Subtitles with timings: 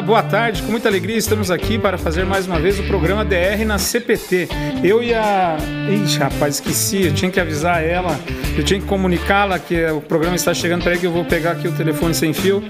[0.00, 0.62] Boa tarde.
[0.62, 4.48] Com muita alegria estamos aqui para fazer mais uma vez o programa DR na CPT.
[4.82, 5.56] Eu e a.
[6.04, 7.06] Ixi, rapaz, esqueci.
[7.06, 8.18] Eu tinha que avisar ela.
[8.56, 10.82] Eu tinha que comunicá-la que o programa está chegando.
[10.82, 12.62] Peraí que eu vou pegar aqui o telefone sem fio.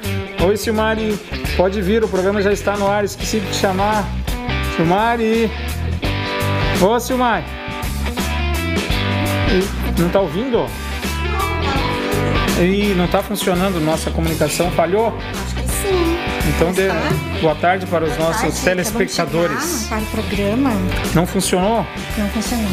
[0.45, 1.19] Oi, Silmari.
[1.57, 3.05] Pode vir, o programa já está no ar.
[3.05, 4.05] Esqueci de te chamar.
[4.77, 5.51] Silmari.
[6.83, 7.45] Ô, Silmari.
[9.99, 10.67] Não está ouvindo?
[12.61, 14.71] E não está funcionando nossa comunicação.
[14.73, 15.17] Falhou?
[15.31, 16.20] Acho que sim.
[16.49, 16.89] Então, de...
[17.41, 19.87] Boa tarde para os Boa nossos tarde, telespectadores.
[19.89, 20.71] Para o programa,
[21.15, 21.87] Não funcionou?
[22.17, 22.67] não funcionou.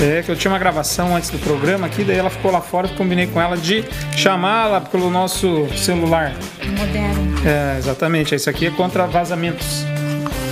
[0.00, 2.88] É que eu tinha uma gravação antes do programa aqui, daí ela ficou lá fora,
[2.88, 3.84] eu combinei com ela de
[4.16, 6.32] chamá-la pelo nosso celular.
[6.78, 7.34] Moderno.
[7.46, 9.84] É, exatamente, isso aqui é contra vazamentos.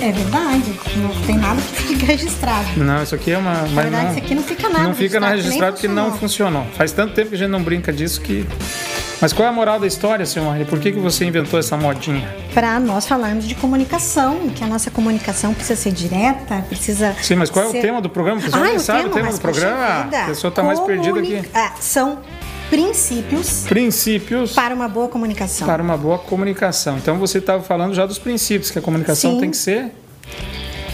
[0.01, 0.79] É verdade.
[0.97, 2.65] Não tem nada que fique registrado.
[2.75, 3.53] Não, isso aqui é uma.
[3.53, 4.83] Na verdade, não, isso aqui não fica nada.
[4.85, 6.65] não fica na nem registrado porque não funcionou.
[6.75, 8.43] Faz tanto tempo que a gente não brinca disso que.
[9.21, 10.65] Mas qual é a moral da história, senhor Maria?
[10.65, 12.27] Por que, que você inventou essa modinha?
[12.55, 17.15] Para nós falarmos de comunicação, que a nossa comunicação precisa ser direta, precisa.
[17.21, 18.39] Sim, mas qual é o ser- tema do programa?
[18.41, 20.03] A pessoa Ah, nem o sabe o tema do programa.
[20.03, 21.41] vida, A pessoa está mais perdida aqui.
[21.53, 22.17] Ah, são
[22.71, 25.67] princípios Princípios para uma boa comunicação.
[25.67, 26.97] para uma boa comunicação.
[26.97, 29.39] Então você estava falando já dos princípios, que a comunicação Sim.
[29.39, 29.91] tem que ser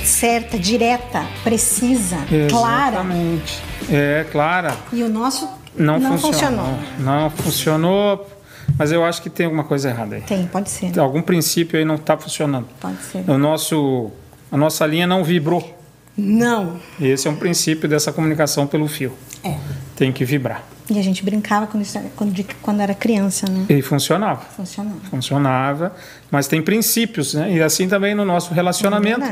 [0.04, 2.18] Certa, direta, precisa,
[2.50, 2.88] clara.
[2.96, 3.62] Exatamente.
[3.90, 4.74] É, clara.
[4.94, 6.66] E o nosso Não, não funcionou.
[6.66, 6.80] funcionou.
[7.00, 8.30] Não funcionou,
[8.78, 10.22] mas eu acho que tem alguma coisa errada aí.
[10.22, 10.98] Tem, pode ser.
[11.00, 12.68] Algum princípio aí não está funcionando.
[12.80, 13.24] Pode ser.
[13.30, 14.12] O nosso,
[14.52, 15.78] a nossa linha não vibrou.
[16.18, 16.80] Não.
[17.00, 19.14] Esse é um princípio dessa comunicação pelo fio.
[19.44, 19.56] É.
[19.96, 20.64] Tem que vibrar.
[20.90, 21.86] E a gente brincava quando,
[22.16, 23.66] quando, quando era criança, né?
[23.68, 24.42] E funcionava.
[24.56, 25.00] Funcionava.
[25.10, 25.96] Funcionava,
[26.32, 27.52] mas tem princípios, né?
[27.52, 29.26] E assim também no nosso relacionamento.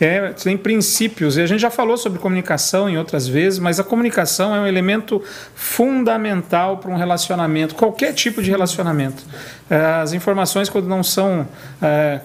[0.00, 0.06] É.
[0.06, 1.36] É, tem princípios.
[1.36, 4.66] E a gente já falou sobre comunicação em outras vezes, mas a comunicação é um
[4.66, 5.22] elemento
[5.54, 9.22] fundamental para um relacionamento, qualquer tipo de relacionamento.
[9.68, 11.46] É, As informações, quando não são
[11.80, 12.20] é,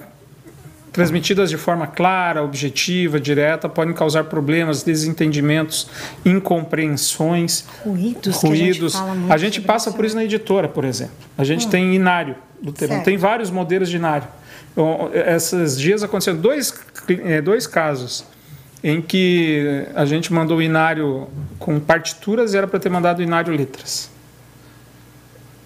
[0.98, 5.88] transmitidas de forma clara, objetiva, direta, podem causar problemas, desentendimentos,
[6.26, 8.96] incompreensões Ruídos, ruídos.
[8.96, 11.14] a gente A gente passa por isso na editora, por exemplo.
[11.38, 12.76] A gente tem inário do.
[12.76, 13.04] Certo.
[13.04, 14.28] Tem vários modelos de inário.
[14.72, 16.74] Então, esses dias aconteceram dois,
[17.08, 18.26] eh, dois casos
[18.84, 21.28] em que a gente mandou o inário
[21.60, 24.10] com partituras e era para ter mandado o inário letras.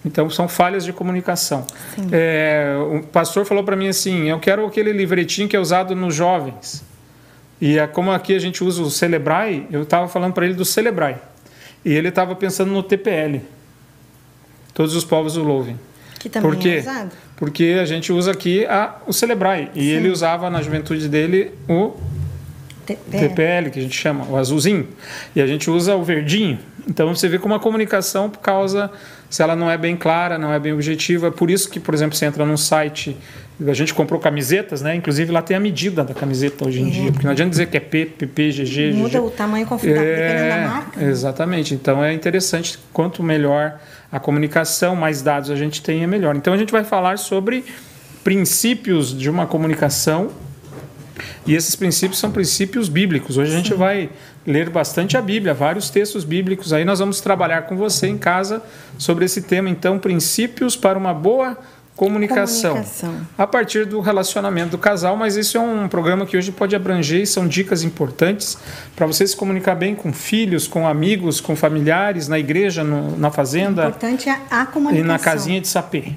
[0.04, 1.66] Então são falhas de comunicação.
[2.10, 6.14] É, o pastor falou para mim assim: eu quero aquele livretinho que é usado nos
[6.14, 6.84] jovens.
[7.60, 10.64] E é como aqui a gente usa o Celebrai, eu estava falando para ele do
[10.64, 11.16] Celebrai.
[11.84, 13.40] E ele estava pensando no TPL.
[14.74, 15.78] Todos os povos o louvem.
[16.18, 16.68] Que também Por quê?
[16.68, 17.12] é usado.
[17.36, 19.70] Porque a gente usa aqui a, o Celebrai.
[19.74, 21.92] E ele usava na juventude dele o
[22.88, 23.28] é.
[23.28, 24.88] TPL, que a gente chama, o azulzinho.
[25.34, 26.58] E a gente usa o verdinho.
[26.88, 28.90] Então você vê como a comunicação, por causa,
[29.30, 31.94] se ela não é bem clara, não é bem objetiva, é por isso que, por
[31.94, 33.16] exemplo, você entra num site,
[33.66, 34.94] a gente comprou camisetas, né?
[34.96, 37.76] Inclusive lá tem a medida da camiseta hoje em dia, porque não adianta dizer que
[37.76, 38.96] é P, PP, GG, Uhum.
[38.98, 39.26] Muda GG.
[39.26, 41.04] o tamanho conforme dependendo da É, marca.
[41.04, 41.72] exatamente.
[41.74, 43.78] Então é interessante, quanto melhor
[44.10, 46.34] a comunicação, mais dados a gente tem, é melhor.
[46.34, 47.64] Então a gente vai falar sobre
[48.24, 50.30] princípios de uma comunicação
[51.46, 53.36] e esses princípios são princípios bíblicos.
[53.36, 54.10] Hoje a gente vai
[54.46, 56.72] ler bastante a Bíblia, vários textos bíblicos.
[56.72, 58.62] Aí nós vamos trabalhar com você em casa
[58.98, 59.68] sobre esse tema.
[59.70, 61.56] Então, princípios para uma boa
[61.94, 62.70] comunicação.
[62.72, 63.14] Comunicação.
[63.36, 67.20] A partir do relacionamento do casal, mas isso é um programa que hoje pode abranger
[67.22, 68.58] e são dicas importantes
[68.96, 73.28] para você se comunicar bem com filhos, com amigos, com familiares, na igreja, no- na
[73.28, 75.04] O fazenda importante é a comunicação.
[75.04, 76.14] e na casinha de sapê.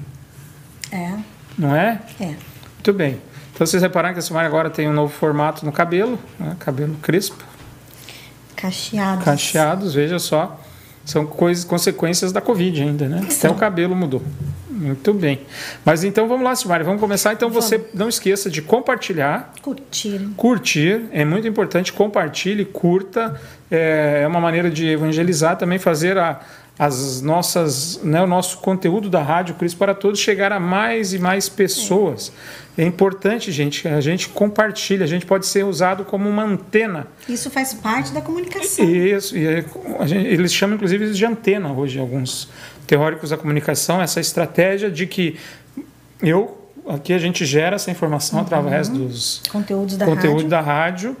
[0.90, 1.12] É,
[1.58, 2.00] Não é?
[2.20, 2.24] é.
[2.24, 3.20] Muito bem.
[3.52, 6.56] Então vocês repararam que a Silmar agora tem um novo formato no cabelo, né?
[6.58, 7.42] cabelo crespo,
[8.56, 9.24] Cacheados.
[9.24, 10.58] cacheados, veja só.
[11.04, 13.24] São coisas, consequências da Covid ainda, né?
[13.30, 14.22] Até o cabelo mudou.
[14.68, 15.40] Muito bem.
[15.84, 17.32] Mas então vamos lá, Silmar, vamos começar.
[17.32, 20.28] Então você não esqueça de compartilhar, Curtir.
[20.36, 23.40] curtir, é muito importante, compartilhe, curta,
[23.70, 26.40] é é uma maneira de evangelizar, também fazer a,
[26.78, 31.18] as nossas, né, o nosso conteúdo da Rádio Cristo para Todos chegar a mais e
[31.18, 32.30] mais pessoas.
[32.76, 37.06] É importante, gente, a gente compartilha, a gente pode ser usado como uma antena.
[37.26, 38.84] Isso faz parte da comunicação.
[38.84, 39.64] Isso, e é-
[39.98, 42.48] a gente- eles chamam inclusive de antena hoje, alguns
[42.86, 45.36] teóricos da comunicação, essa estratégia de que
[46.22, 50.48] eu, aqui a gente gera essa informação através dos Conteúdos da conteúdo rádio.
[50.50, 51.16] da rádio.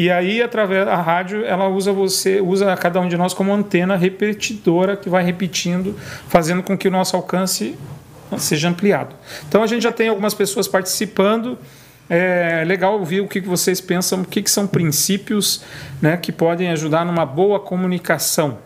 [0.00, 3.96] E aí, através da rádio, ela usa você, usa cada um de nós como antena
[3.96, 5.94] repetidora que vai repetindo,
[6.26, 7.76] fazendo com que o nosso alcance
[8.38, 9.14] seja ampliado.
[9.46, 11.58] Então a gente já tem algumas pessoas participando.
[12.08, 15.62] É legal ouvir o que vocês pensam, o que, são princípios
[16.00, 18.56] né, que podem ajudar numa boa comunicação.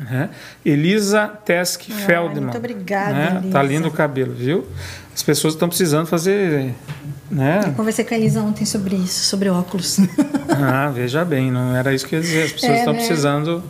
[0.00, 0.30] Né?
[0.64, 2.44] Elisa Tesk Feldman.
[2.44, 3.36] muito obrigada, Né?
[3.36, 3.52] Elisa.
[3.52, 4.66] Tá lindo o cabelo, viu?
[5.14, 6.74] As pessoas estão precisando fazer.
[7.30, 7.60] Né?
[7.66, 9.98] Eu conversei com a Elisa ontem sobre isso, sobre óculos.
[10.50, 12.42] Ah, veja bem, não era isso que eu ia dizer.
[12.44, 12.98] As pessoas É, estão né?
[12.98, 13.62] precisando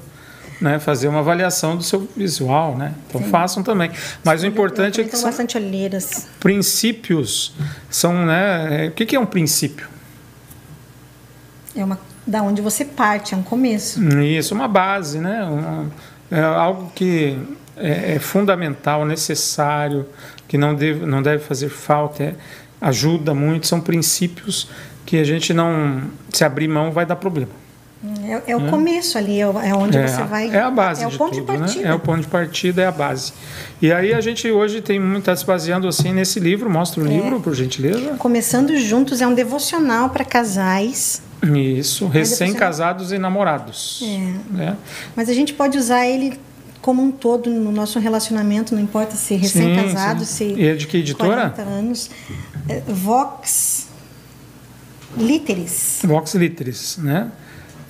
[0.60, 2.94] né, fazer uma avaliação do seu visual, né?
[3.08, 3.90] Então façam também.
[4.24, 6.28] Mas o importante é que São bastante olheiras.
[6.40, 7.52] princípios.
[7.90, 8.86] São, né?
[8.86, 9.88] é, O que que é um princípio?
[11.76, 14.02] É uma da onde você parte, é um começo.
[14.22, 15.42] Isso, uma base, né?
[15.44, 15.90] Uma-
[16.30, 17.38] é algo que
[17.76, 20.06] é, é fundamental, necessário,
[20.46, 22.34] que não deve, não deve fazer falta, é-
[22.80, 24.68] ajuda muito, são princípios
[25.06, 26.02] que a gente não,
[26.32, 27.50] se abrir mão, vai dar problema.
[28.46, 30.48] É, é o começo ali, é é onde é, você vai.
[30.50, 31.82] é a base É o de ponto tudo, de partida.
[31.84, 31.90] né?
[31.90, 33.32] É o ponto de partida, é a base.
[33.82, 37.06] E aí a gente hoje tem muito tá se baseando assim nesse livro, mostra o
[37.06, 37.10] É.
[37.10, 38.14] livro, por gentileza.
[38.16, 44.00] Começando juntos é um devocional para casais, Isso, recém-casados e namorados.
[44.04, 44.54] É.
[44.56, 44.76] né?
[45.16, 46.38] mas a gente pode usar ele
[46.88, 50.96] como um todo no nosso relacionamento, não importa se recém-casado, se E é de que
[50.96, 51.50] editora?
[51.50, 52.10] 40 anos.
[52.66, 53.88] É, Vox
[55.14, 56.00] Literis.
[56.02, 57.30] Vox Literis, né?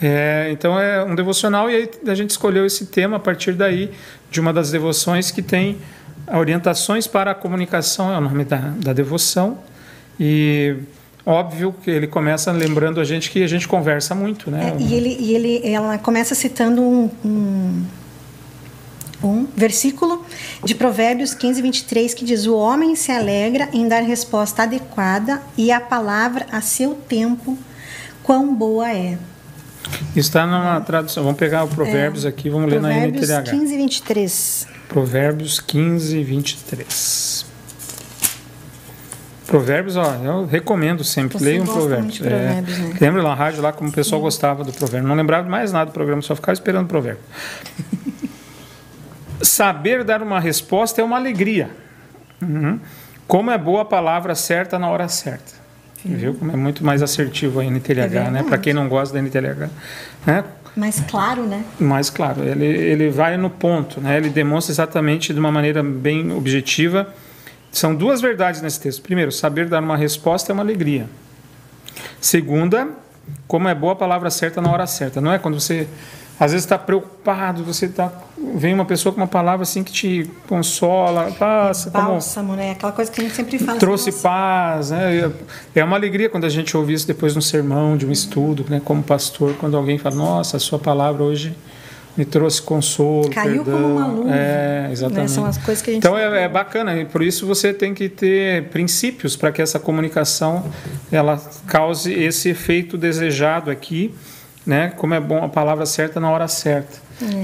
[0.03, 3.93] É, então é um devocional e aí a gente escolheu esse tema a partir daí
[4.33, 5.79] de uma das devoções que tem
[6.27, 9.59] orientações para a comunicação, é o nome da, da devoção
[10.19, 10.75] e
[11.25, 14.75] óbvio que ele começa lembrando a gente que a gente conversa muito, né?
[14.77, 17.85] É, e ele, e ele, ela começa citando um, um,
[19.23, 20.25] um versículo
[20.65, 25.73] de Provérbios 15, 23, que diz: O homem se alegra em dar resposta adequada e
[25.73, 27.59] a palavra a seu tempo,
[28.23, 29.19] quão boa é.
[30.15, 31.25] Está numa tradução.
[31.25, 33.01] Vamos pegar o Provérbios aqui, vamos ler na É.
[33.01, 33.51] Provérbios NTDH.
[33.51, 34.67] 15, 23.
[34.89, 37.47] Provérbios 15, 23.
[39.47, 42.19] Provérbios, ó, eu recomendo sempre, leiam gosta Provérbios.
[42.19, 42.97] Provérbios, né?
[43.01, 45.09] Lembra lá na rádio, lá como o pessoal gostava do Provérbio.
[45.09, 47.23] Não lembrava mais nada do programa, só ficava esperando o Provérbio.
[49.43, 51.71] Saber dar uma resposta é uma alegria.
[52.41, 52.79] Uhum.
[53.27, 55.53] Como é boa a palavra certa na hora certa.
[56.05, 56.35] Viu?
[56.35, 58.09] Como é muito mais assertivo a NTLH, né?
[58.09, 58.45] verdade.
[58.45, 59.69] Para quem não gosta da NTLH.
[60.27, 60.45] Né?
[60.77, 61.65] Mas claro, né?
[61.79, 64.17] Mas, claro, ele, ele vai no ponto, né?
[64.17, 67.13] ele demonstra exatamente de uma maneira bem objetiva.
[67.73, 69.03] São duas verdades nesse texto.
[69.03, 71.09] Primeiro, saber dar uma resposta é uma alegria.
[72.21, 72.89] Segunda,
[73.47, 75.21] como é boa a palavra certa na hora certa.
[75.21, 75.89] Não é quando você,
[76.41, 78.13] às vezes, está preocupado, você tá,
[78.55, 82.71] vem uma pessoa com uma palavra assim que te consola, passa, como Bálsamo, né?
[82.73, 83.79] Aquela coisa que a gente sempre fala.
[83.79, 85.33] trouxe assim, paz, né?
[85.75, 88.65] É uma alegria quando a gente ouve isso depois de um sermão, de um estudo,
[88.69, 88.81] né?
[88.85, 91.55] Como pastor, quando alguém fala, nossa, a sua palavra hoje
[92.17, 93.81] me trouxe consolo, Caiu perdão.
[93.81, 94.89] como uma luva, É, né?
[94.93, 95.31] exatamente.
[95.31, 97.95] São as coisas que a gente Então é, é bacana e por isso você tem
[97.95, 100.65] que ter princípios para que essa comunicação
[101.13, 101.37] ela
[101.69, 104.13] cause esse efeito desejado aqui,
[104.69, 104.93] né?
[104.97, 106.99] Como é bom a palavra certa na hora certa.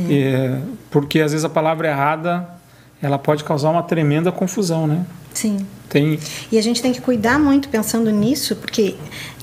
[0.09, 0.59] E, é,
[0.91, 2.47] porque às vezes a palavra errada
[3.03, 5.05] ela pode causar uma tremenda confusão, né?
[5.33, 5.67] Sim.
[5.89, 6.19] Tem
[6.53, 8.95] E a gente tem que cuidar muito pensando nisso, porque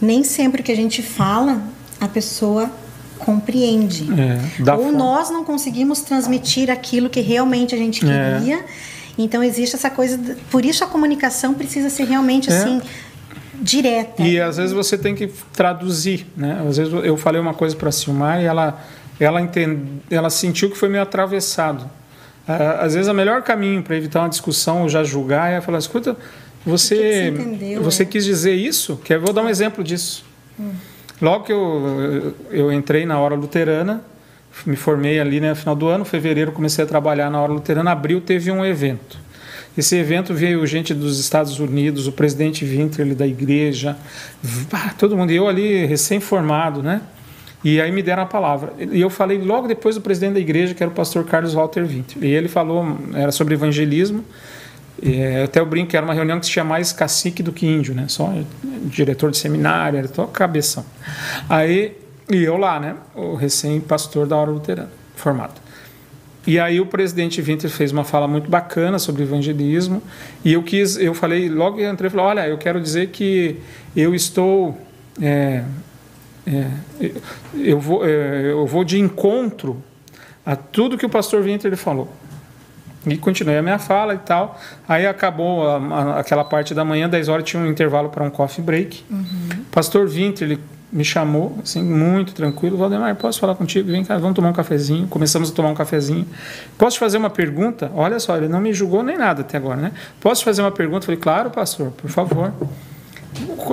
[0.01, 1.61] nem sempre que a gente fala,
[1.99, 2.71] a pessoa
[3.19, 4.07] compreende.
[4.19, 8.37] É, Ou forma- nós não conseguimos transmitir aquilo que realmente a gente É.
[8.39, 8.65] queria.
[9.17, 10.17] Então existe essa coisa.
[10.49, 12.55] Por isso a comunicação precisa ser realmente É.
[12.57, 12.81] assim
[13.61, 14.21] direta.
[14.23, 16.65] E às vezes você tem que traduzir, né?
[16.67, 18.81] Às vezes eu falei uma coisa para a Silmar e ela
[19.19, 21.87] ela entende, ela sentiu que foi meio atravessado.
[22.47, 25.77] Ah, Às vezes o melhor caminho para evitar uma discussão ou já julgar é falar,
[25.77, 26.17] escuta,
[26.65, 28.05] você que que você entendeu, você é?
[28.05, 28.99] quis dizer isso?
[29.03, 30.25] Que eu vou dar um exemplo disso.
[31.21, 34.01] Logo que eu, eu entrei na hora luterana,
[34.65, 37.91] me formei ali né, no final do ano, fevereiro comecei a trabalhar na hora luterana,
[37.91, 39.17] abril teve um evento.
[39.77, 43.97] Esse evento veio gente dos Estados Unidos, o presidente Winter da igreja,
[44.97, 47.01] todo mundo, e eu ali recém-formado, né?
[47.63, 48.73] E aí me deram a palavra.
[48.79, 51.85] E eu falei logo depois do presidente da igreja, que era o pastor Carlos Walter
[51.85, 52.23] Winter.
[52.23, 54.25] E ele falou, era sobre evangelismo,
[55.01, 57.65] é, até eu brinco que era uma reunião que se tinha mais cacique do que
[57.65, 58.05] índio, né?
[58.07, 58.33] Só
[58.85, 60.85] diretor de seminário, era só cabeção.
[61.47, 61.97] Aí,
[62.29, 62.95] e eu lá, né?
[63.15, 65.60] O recém-pastor da hora luterana, formado.
[66.45, 70.01] E aí o presidente Winter fez uma fala muito bacana sobre evangelismo
[70.43, 73.57] e eu quis, eu falei, logo que entrei, falei, olha, eu quero dizer que
[73.95, 74.75] eu estou,
[75.21, 75.63] é,
[76.47, 76.67] é,
[77.53, 79.83] eu, vou, é, eu vou de encontro
[80.43, 82.11] a tudo que o pastor Winter ele falou.
[83.05, 84.59] E continuei a minha fala e tal.
[84.87, 88.29] Aí acabou a, a, aquela parte da manhã, 10 horas, tinha um intervalo para um
[88.29, 89.03] coffee break.
[89.71, 90.59] Pastor Winter, ele
[90.91, 92.77] me chamou, assim, muito tranquilo.
[92.77, 93.91] Valdemar, posso falar contigo?
[93.91, 95.07] Vem cá, vamos tomar um cafezinho.
[95.07, 96.27] Começamos a tomar um cafezinho.
[96.77, 97.91] Posso te fazer uma pergunta?
[97.95, 99.91] Olha só, ele não me julgou nem nada até agora, né?
[100.19, 101.03] Posso te fazer uma pergunta?
[101.03, 102.53] Eu falei, claro, pastor, por favor.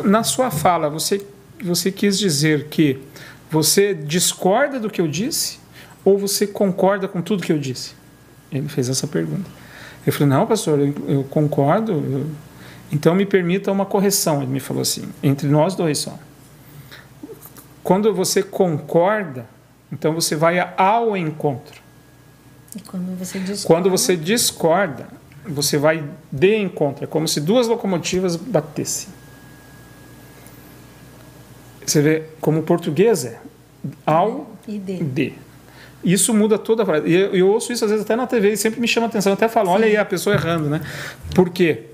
[0.04, 1.24] Na sua fala, você,
[1.62, 3.00] você quis dizer que
[3.50, 5.58] você discorda do que eu disse?
[6.08, 7.92] ou você concorda com tudo que eu disse?
[8.50, 9.50] Ele fez essa pergunta.
[10.06, 11.92] Eu falei, não, pastor, eu, eu concordo.
[11.92, 12.26] Eu...
[12.90, 14.42] Então me permita uma correção.
[14.42, 16.18] Ele me falou assim, entre nós dois só.
[17.88, 19.46] Quando você concorda,
[19.90, 21.80] então você vai ao encontro.
[22.76, 25.06] E quando você discorda, Quando você discorda,
[25.46, 27.04] você vai de encontro.
[27.04, 29.08] É como se duas locomotivas batessem.
[31.86, 33.40] Você vê como o português é
[34.04, 35.02] ao e de.
[35.02, 35.32] de.
[36.04, 37.08] Isso muda toda a frase.
[37.08, 39.08] E eu, eu ouço isso às vezes até na TV e sempre me chama a
[39.08, 39.32] atenção.
[39.32, 40.82] Eu até falo, olha aí a pessoa errando, né?
[41.34, 41.87] Por quê?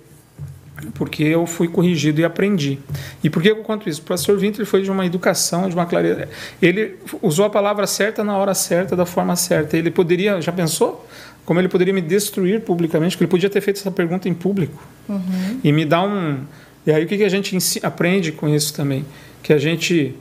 [0.95, 2.79] Porque eu fui corrigido e aprendi.
[3.23, 4.01] E por que eu conto isso?
[4.01, 6.29] O pastor Vinter foi de uma educação, de uma clareza.
[6.61, 9.77] Ele usou a palavra certa na hora certa, da forma certa.
[9.77, 11.07] Ele poderia, já pensou?
[11.45, 13.17] Como ele poderia me destruir publicamente?
[13.17, 14.83] Porque ele podia ter feito essa pergunta em público.
[15.09, 15.61] Uhum.
[15.63, 16.41] E me dar um.
[16.87, 19.05] E aí o que que a gente aprende com isso também?
[19.43, 20.15] Que a gente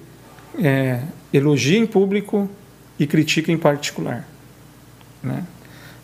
[0.62, 1.00] é,
[1.34, 2.50] elogia em público
[3.00, 4.28] e critica em particular.
[5.22, 5.44] Né?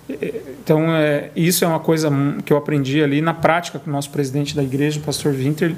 [0.10, 2.10] Então, é, isso é uma coisa
[2.44, 5.76] que eu aprendi ali na prática com o nosso presidente da igreja, o pastor Winter,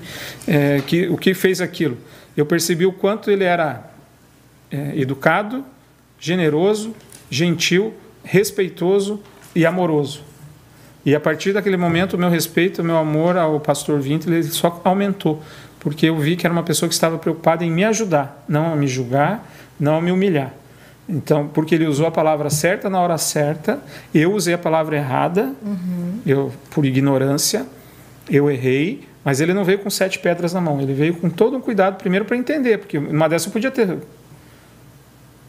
[0.48, 1.98] é, que o que fez aquilo?
[2.36, 3.92] Eu percebi o quanto ele era
[4.72, 5.66] é, educado,
[6.18, 6.96] generoso,
[7.30, 9.22] gentil, respeitoso
[9.54, 10.24] e amoroso.
[11.06, 14.44] E a partir daquele momento, o meu respeito, o meu amor ao pastor Winter, ele
[14.44, 15.42] só aumentou,
[15.80, 18.76] porque eu vi que era uma pessoa que estava preocupada em me ajudar, não a
[18.76, 20.54] me julgar, não a me humilhar.
[21.10, 23.80] Então, porque ele usou a palavra certa na hora certa,
[24.14, 25.54] eu usei a palavra errada,
[26.26, 27.66] eu por ignorância,
[28.30, 31.58] eu errei, mas ele não veio com sete pedras na mão, ele veio com todo
[31.58, 33.98] um cuidado primeiro para entender, porque uma dessas eu podia ter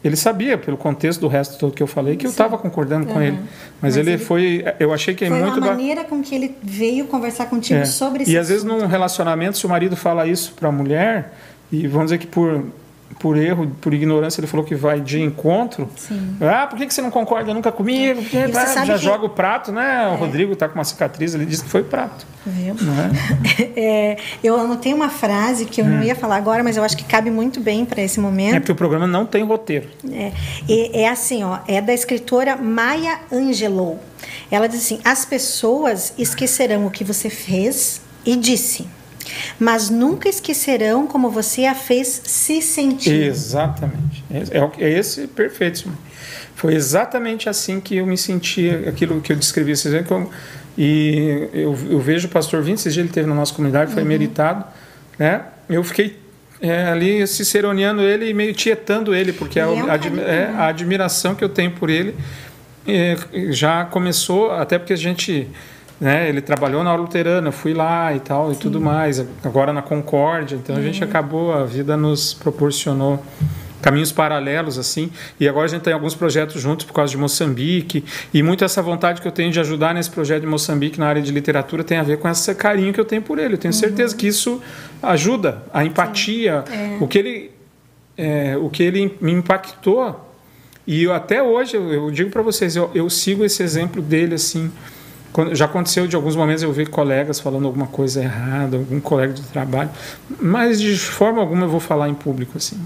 [0.04, 3.14] ele sabia, pelo contexto do resto todo que eu falei, que eu estava concordando com
[3.14, 3.22] Uhum.
[3.22, 3.36] ele.
[3.38, 4.64] Mas, Mas ele, ele- foi.
[4.80, 5.58] Eu achei que é Foi muito.
[5.58, 7.84] uma ba- maneira com que ele veio conversar contigo é.
[7.84, 11.32] sobre esse E às vezes num relacionamento, se o marido fala isso para a mulher,
[11.70, 12.64] e vamos dizer que por,
[13.18, 15.88] por erro, por ignorância, ele falou que vai de encontro.
[15.96, 16.36] Sim.
[16.40, 18.20] Ah, por que, você não concorda nunca comigo?
[18.22, 20.08] Porque, ah, já que- joga o prato, né?
[20.08, 22.26] O Rodrigo tá com uma cicatriz, ele disse que foi prato.
[22.44, 22.74] Viu?
[22.80, 23.10] Não é?
[23.82, 27.04] É, eu anotei uma frase que eu não ia falar agora, mas eu acho que
[27.04, 28.54] cabe muito bem para esse é momento.
[28.56, 29.88] porque o programa não tem roteiro.
[30.10, 30.32] É,
[30.68, 34.00] e- é assim, ó, é da escritora Maya Angelou.
[34.50, 38.86] Ela diz assim: as pessoas esquecerão o que você fez e disse,
[39.58, 43.26] mas nunca esquecerão como você a fez se sentir.
[43.26, 44.24] Exatamente.
[44.30, 45.90] É, é é esse perfeito.
[46.54, 49.74] Foi exatamente assim que eu me senti, aquilo que eu descrevi.
[49.74, 50.04] Vocês veem
[50.76, 54.04] e eu, eu vejo o pastor Vince, esse dia ele teve na nossa comunidade, foi
[54.04, 54.64] meritado.
[55.18, 55.42] Né?
[55.68, 56.18] Eu fiquei
[56.60, 60.54] é, ali ciceroneando ele e meio tietando ele, porque a, é admi- é, né?
[60.56, 62.14] a admiração que eu tenho por ele
[62.86, 63.16] é,
[63.50, 65.48] já começou, até porque a gente.
[66.02, 69.24] Né, ele trabalhou na aula luterana, fui lá e tal e tudo mais.
[69.44, 70.84] Agora na Concórdia, então a Uhum.
[70.84, 73.24] gente acabou, a vida nos proporcionou
[73.80, 75.12] caminhos paralelos assim.
[75.38, 78.04] E agora a gente tem alguns projetos juntos por causa de Moçambique
[78.34, 81.22] e muito essa vontade que eu tenho de ajudar nesse projeto de Moçambique na área
[81.22, 83.54] de literatura tem a ver com esse carinho que eu tenho por ele.
[83.54, 84.60] Eu tenho certeza que isso
[85.00, 86.64] ajuda a empatia,
[87.00, 87.50] o que ele
[88.18, 90.28] é, o que ele me impactou
[90.84, 94.34] e eu, até hoje eu, eu digo para vocês eu, eu sigo esse exemplo dele
[94.34, 94.70] assim
[95.52, 99.42] já aconteceu de alguns momentos eu ver colegas falando alguma coisa errada algum colega de
[99.42, 99.90] trabalho
[100.40, 102.78] mas de forma alguma eu vou falar em público assim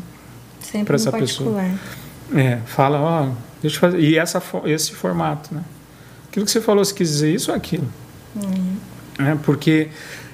[0.60, 1.52] Sempre essa pessoa.
[1.52, 1.78] particular.
[2.44, 3.28] é, fala ó
[3.60, 5.62] deixa eu fazer e essa esse formato né
[6.28, 7.88] aquilo que você falou se quis dizer isso ou aquilo
[9.18, 9.88] é, porque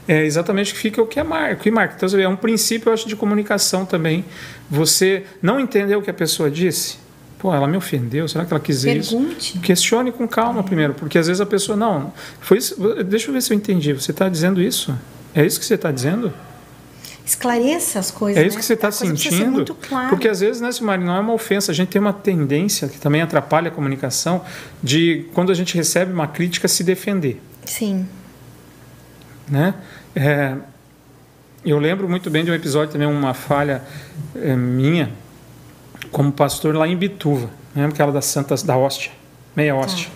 [0.09, 1.95] é exatamente o que fica o que é marca, o que marca.
[1.97, 4.25] Então, é um princípio, eu acho, de comunicação também.
[4.69, 6.99] Você não entendeu o que a pessoa disse?
[7.43, 9.17] Pô, ela me ofendeu, será que ela quis dizer isso?
[9.17, 9.59] Pergunte.
[9.59, 13.43] Questione com calma primeiro, porque às vezes a pessoa, não, foi isso, deixa eu ver
[13.43, 14.97] se eu entendi, você está dizendo isso?
[15.35, 16.33] É isso que você está dizendo?
[17.27, 18.41] Esclareça as coisas.
[18.41, 18.61] É isso né?
[18.61, 19.75] que você está ser sentindo?
[19.75, 20.11] claro.
[20.11, 21.73] Porque às vezes, né, Silmari, não é uma ofensa.
[21.73, 24.45] A gente tem uma tendência, que também atrapalha a comunicação,
[24.81, 27.43] de quando a gente recebe uma crítica, se defender.
[27.65, 28.07] Sim.
[29.49, 29.75] né?
[30.15, 30.55] É,
[31.65, 33.83] eu lembro muito bem de um episódio também, uma falha
[34.37, 35.11] é, minha,
[36.13, 39.11] como pastor lá em Bituva, lembra aquela das Santas da Hóstia,
[39.57, 40.09] meia hóstia.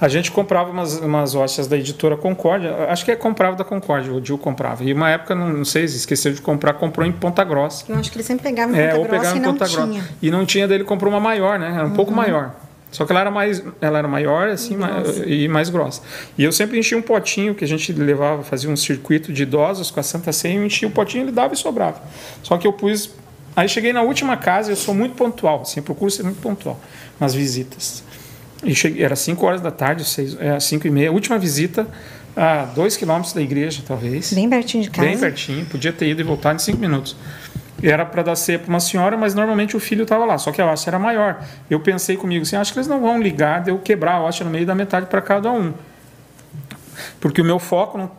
[0.00, 4.12] A gente comprava umas, umas hóstias da editora Concórdia, acho que é comprava da Concórdia,
[4.12, 4.82] o Dil comprava.
[4.82, 7.84] E uma época, não, não sei, esqueceu de comprar, comprou em Ponta Grossa.
[7.88, 9.52] Eu acho que ele sempre pegava em É, Ponta ou Grossa pegava e em não
[9.52, 9.86] Ponta tinha.
[9.86, 10.08] Grossa.
[10.20, 11.72] E não tinha dele, comprou uma maior, né?
[11.76, 12.50] Era um pouco maior.
[12.90, 15.24] Só que ela era mais, ela era maior assim, ma- grossa.
[15.24, 16.02] e mais grossa.
[16.36, 19.90] E eu sempre enchia um potinho que a gente levava, fazia um circuito de idosos
[19.90, 22.02] com a Santa Ceia, eu enchia o potinho, ele dava e sobrava.
[22.42, 23.08] Só que eu pus.
[23.54, 26.80] Aí cheguei na última casa, eu sou muito pontual, assim, procuro ser muito pontual
[27.20, 28.02] nas visitas.
[28.64, 31.86] E cheguei, era 5 horas da tarde, 5 e meia, última visita
[32.34, 34.32] a 2 quilômetros da igreja, talvez.
[34.32, 35.08] Bem pertinho de casa.
[35.08, 37.16] Bem pertinho, podia ter ido e voltado em cinco minutos.
[37.82, 40.62] era para dar ceia para uma senhora, mas normalmente o filho estava lá, só que
[40.62, 41.44] a hóstia era maior.
[41.68, 44.44] Eu pensei comigo assim, acho que eles não vão ligar de eu quebrar a hóstia
[44.44, 45.74] no meio da metade para cada um.
[47.20, 48.10] Porque o meu foco não,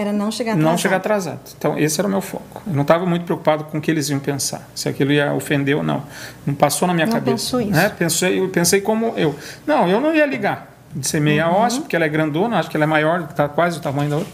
[0.00, 0.70] era não chegar atrasado.
[0.70, 1.40] Não chegar atrasado.
[1.56, 2.62] Então, esse era o meu foco.
[2.66, 5.76] Eu não estava muito preocupado com o que eles iam pensar, se aquilo ia ofender
[5.76, 6.02] ou não.
[6.44, 7.36] Não passou na minha não cabeça.
[7.36, 7.70] Pensou isso.
[7.70, 7.88] Né?
[7.88, 9.34] Pensei, eu pensei como eu.
[9.66, 11.56] Não, eu não ia ligar de ser meia uhum.
[11.56, 14.16] óssea, porque ela é grandona, acho que ela é maior, está quase o tamanho da
[14.16, 14.32] outra.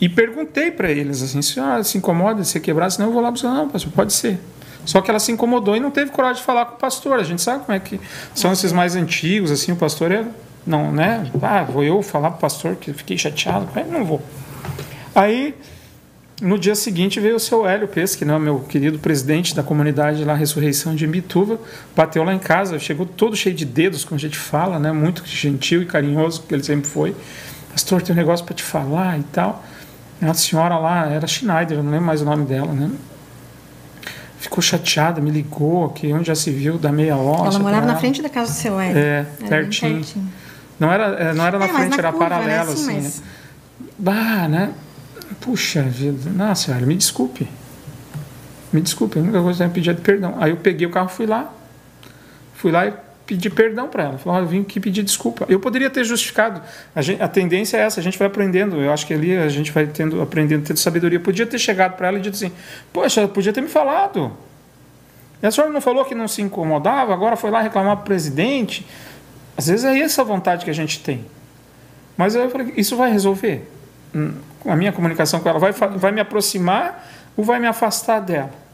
[0.00, 3.22] E perguntei para eles assim, se ah, se incomoda de ser quebrado, senão eu vou
[3.22, 3.48] lá buscar.
[3.48, 4.38] Não, pastor, pode ser.
[4.84, 7.18] Só que ela se incomodou e não teve coragem de falar com o pastor.
[7.18, 8.00] A gente sabe como é que
[8.34, 10.24] são esses mais antigos, assim, o pastor é,
[10.66, 11.30] não, né?
[11.40, 13.68] Ah, vou eu falar para o pastor que fiquei chateado?
[13.90, 14.20] Não vou.
[15.14, 15.54] Aí,
[16.42, 20.34] no dia seguinte, veio o seu Hélio Pesque, né, meu querido presidente da comunidade lá,
[20.34, 21.58] Ressurreição de Imbituva,
[21.94, 25.24] bateu lá em casa, chegou todo cheio de dedos, como a gente fala, né, muito
[25.24, 27.16] gentil e carinhoso, que ele sempre foi.
[27.70, 29.64] Pastor, tem um negócio para te falar e tal.
[30.20, 32.90] A senhora lá, era Schneider, não lembro mais o nome dela, né?
[34.38, 37.48] Ficou chateada, me ligou, que onde já se viu da meia hora.
[37.48, 38.98] Ela morava na frente da casa do seu Hélio.
[38.98, 40.04] É, pertinho.
[40.78, 42.72] Não era, é, não era na é, frente, na era curva, paralelo, né?
[42.72, 43.20] assim, mas...
[43.20, 43.26] né?
[43.98, 44.74] Bah, né?
[45.40, 47.48] Puxa vida, nossa, senhora, me desculpe.
[48.72, 50.34] Me desculpe, a única coisa que eu pedir é perdão.
[50.38, 51.52] Aí eu peguei o carro, fui lá,
[52.54, 52.92] fui lá e
[53.26, 54.18] pedi perdão para ela.
[54.18, 55.44] Falei, eu vim aqui pedir desculpa.
[55.48, 56.62] Eu poderia ter justificado.
[56.94, 58.76] A, gente, a, tendência é essa, a gente vai aprendendo.
[58.76, 61.18] Eu acho que ali a gente vai tendo, aprendendo, tendo sabedoria.
[61.18, 62.52] Eu podia ter chegado para ela e dito assim:
[62.92, 64.32] Poxa, podia ter me falado.
[65.42, 68.06] E a senhora não falou que não se incomodava, agora foi lá reclamar para o
[68.06, 68.86] presidente.
[69.56, 71.24] Às vezes é essa vontade que a gente tem.
[72.16, 73.70] Mas eu falei: Isso vai resolver?
[74.14, 74.32] Hum,
[74.64, 78.66] a minha comunicação com ela vai, vai me aproximar ou vai me afastar dela?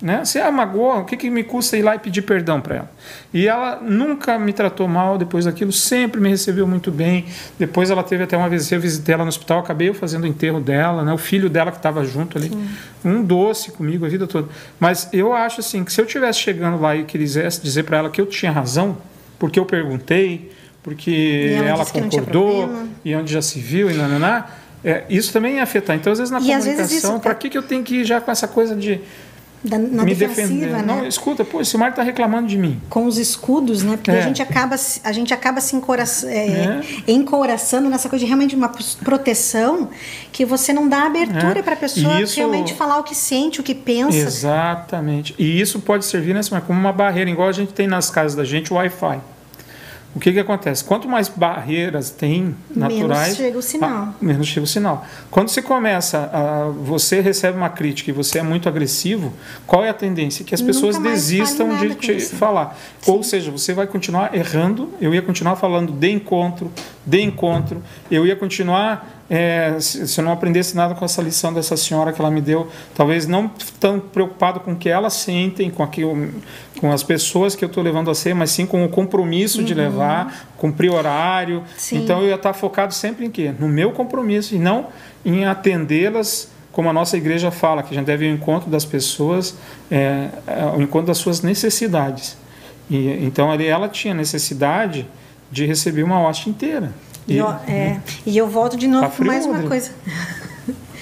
[0.00, 0.26] Né?
[0.26, 2.90] Se ela magoou, o que, que me custa ir lá e pedir perdão para ela?
[3.32, 7.24] E ela nunca me tratou mal depois daquilo, sempre me recebeu muito bem.
[7.58, 10.60] Depois ela teve até uma vez, eu visitei ela no hospital, acabei fazendo o enterro
[10.60, 11.14] dela, né?
[11.14, 12.68] o filho dela que estava junto ali, Sim.
[13.02, 14.48] um doce comigo a vida toda.
[14.78, 18.10] Mas eu acho assim que se eu tivesse chegando lá e quisesse dizer para ela
[18.10, 18.98] que eu tinha razão,
[19.38, 20.52] porque eu perguntei,
[20.82, 22.70] porque ela, ela concordou,
[23.04, 24.46] e onde já se viu, e nananá,
[24.84, 25.96] é, isso também ia afetar.
[25.96, 27.34] Então, às vezes, na e comunicação, para é...
[27.34, 29.00] que, que eu tenho que ir já com essa coisa de
[29.62, 30.70] da, na me defender.
[30.70, 30.82] Né?
[30.82, 32.80] Não, escuta, pô, esse Mário está reclamando de mim.
[32.88, 33.96] Com os escudos, né?
[33.96, 34.20] Porque é.
[34.20, 36.82] a gente acaba, a gente acaba se encoraçando, é, é.
[37.10, 38.70] encoraçando nessa coisa de realmente uma
[39.02, 39.88] proteção
[40.32, 41.62] que você não dá abertura é.
[41.62, 42.36] para a pessoa isso...
[42.36, 44.16] realmente falar o que sente, o que pensa.
[44.16, 45.34] Exatamente.
[45.38, 48.44] E isso pode servir nessa, como uma barreira, igual a gente tem nas casas da
[48.44, 49.20] gente, o Wi-Fi.
[50.16, 50.82] O que, que acontece?
[50.82, 53.90] Quanto mais barreiras tem naturais, menos chega o sinal.
[53.90, 55.06] A, menos chega o sinal.
[55.30, 59.30] Quando você começa, a, você recebe uma crítica e você é muito agressivo,
[59.66, 60.42] qual é a tendência?
[60.42, 62.78] Que as pessoas desistam de te falar.
[63.02, 63.10] Sim.
[63.10, 66.72] Ou seja, você vai continuar errando, eu ia continuar falando de encontro,
[67.04, 71.52] de encontro, eu ia continuar é, se, se, eu não aprendesse nada com essa lição
[71.52, 75.68] dessa senhora que ela me deu, talvez não tão preocupado com o que elas sentem,
[75.68, 76.28] com, aquilo,
[76.78, 79.64] com as pessoas que eu estou levando a ser, mas sim com o compromisso uhum.
[79.64, 81.64] de levar, cumprir horário.
[81.76, 81.98] Sim.
[81.98, 83.52] Então eu ia estar focado sempre em quê?
[83.58, 84.86] No meu compromisso e não
[85.24, 88.84] em atendê-las como a nossa igreja fala, que a gente deve ir ao encontro das
[88.84, 89.56] pessoas,
[89.90, 92.36] é, ao encontro das suas necessidades.
[92.90, 95.08] E, então ali ela tinha necessidade
[95.50, 96.92] de receber uma hóstia inteira.
[97.28, 99.90] E, eu, é, e eu volto de novo tá com mais uma coisa.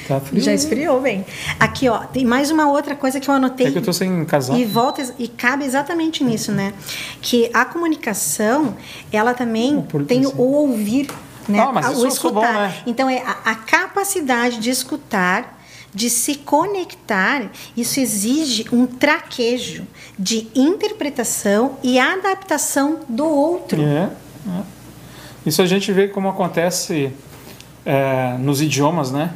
[0.06, 0.42] Tá frio.
[0.42, 1.24] Já esfriou bem.
[1.58, 3.68] Aqui, ó, tem mais uma outra coisa que eu anotei.
[3.68, 4.54] É que eu tô sem casal.
[4.54, 6.74] E volta e cabe exatamente nisso, né?
[7.22, 8.76] Que a comunicação,
[9.10, 11.08] ela também oh, tem o ouvir,
[11.48, 11.60] né?
[11.60, 12.52] Ah, mas o escutar.
[12.52, 12.74] Bom, né?
[12.86, 15.58] Então é a, a capacidade de escutar
[15.94, 19.86] de se conectar, isso exige um traquejo
[20.18, 23.80] de interpretação e adaptação do outro.
[23.80, 24.10] É,
[24.48, 24.62] é.
[25.44, 27.12] Isso a gente vê como acontece
[27.84, 29.32] é, nos idiomas, né?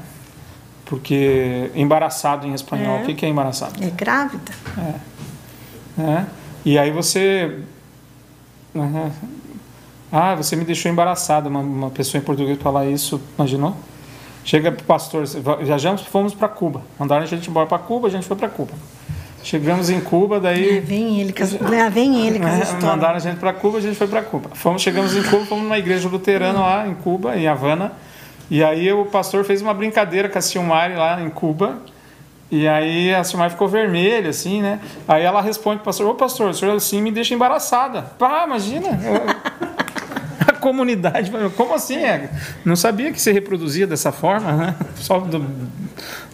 [0.85, 3.03] Porque embaraçado em espanhol, é.
[3.03, 3.83] o que, que é embaraçado?
[3.85, 4.53] É grávida.
[5.99, 6.03] É.
[6.03, 6.27] é.
[6.65, 7.59] E aí você.
[8.75, 9.13] Né?
[10.11, 11.49] Ah, você me deixou embaraçada.
[11.49, 13.77] Uma, uma pessoa em português falar isso, imaginou?
[14.45, 15.25] Chega para o pastor,
[15.63, 16.81] viajamos, fomos para Cuba.
[16.99, 18.73] Mandaram a gente embora para Cuba, a gente foi para Cuba.
[19.43, 20.79] Chegamos em Cuba, daí.
[20.79, 21.35] É, vem ele,
[21.75, 22.83] é, vem ele com as histórias.
[22.85, 24.51] Mandaram a gente para Cuba, a gente foi para Cuba.
[24.55, 27.93] Fomos, chegamos em Cuba, fomos numa igreja luterana lá em Cuba, em Havana.
[28.51, 31.79] E aí o pastor fez uma brincadeira com a Silmari lá em Cuba.
[32.51, 34.81] E aí a Silmari ficou vermelha, assim, né?
[35.07, 38.03] Aí ela responde pro pastor: Ô pastor, o senhor assim me deixa embaraçada.
[38.19, 38.89] Pá, imagina.
[40.59, 41.31] Comunidade.
[41.57, 41.97] Como assim?
[41.97, 42.31] É?
[42.65, 44.75] Não sabia que se reproduzia dessa forma, né?
[44.97, 45.45] Só do,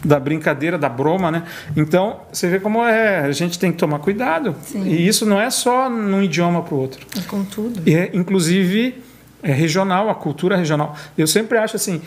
[0.03, 1.43] da brincadeira, da broma, né?
[1.75, 4.55] Então, você vê como é, a gente tem que tomar cuidado.
[4.63, 4.83] Sim.
[4.85, 7.05] E isso não é só num idioma para o outro.
[7.17, 7.81] É com tudo.
[7.89, 9.01] É, inclusive,
[9.41, 10.95] é regional, a cultura regional.
[11.17, 12.01] Eu sempre acho assim,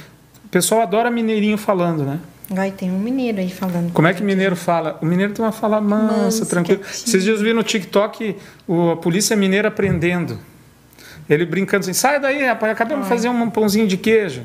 [0.44, 2.18] o pessoal adora mineirinho falando, né?
[2.50, 3.92] Vai, tem um mineiro aí falando.
[3.92, 4.98] Como é que mineiro fala?
[5.02, 6.80] O mineiro tem uma fala mansa, Manso, tranquilo.
[6.80, 7.04] quietinho.
[7.06, 10.38] Esses dias eu vi no TikTok o, a polícia mineira prendendo.
[11.28, 14.42] Ele brincando assim, sai daí, rapaz, acabei de fazer um pãozinho de queijo.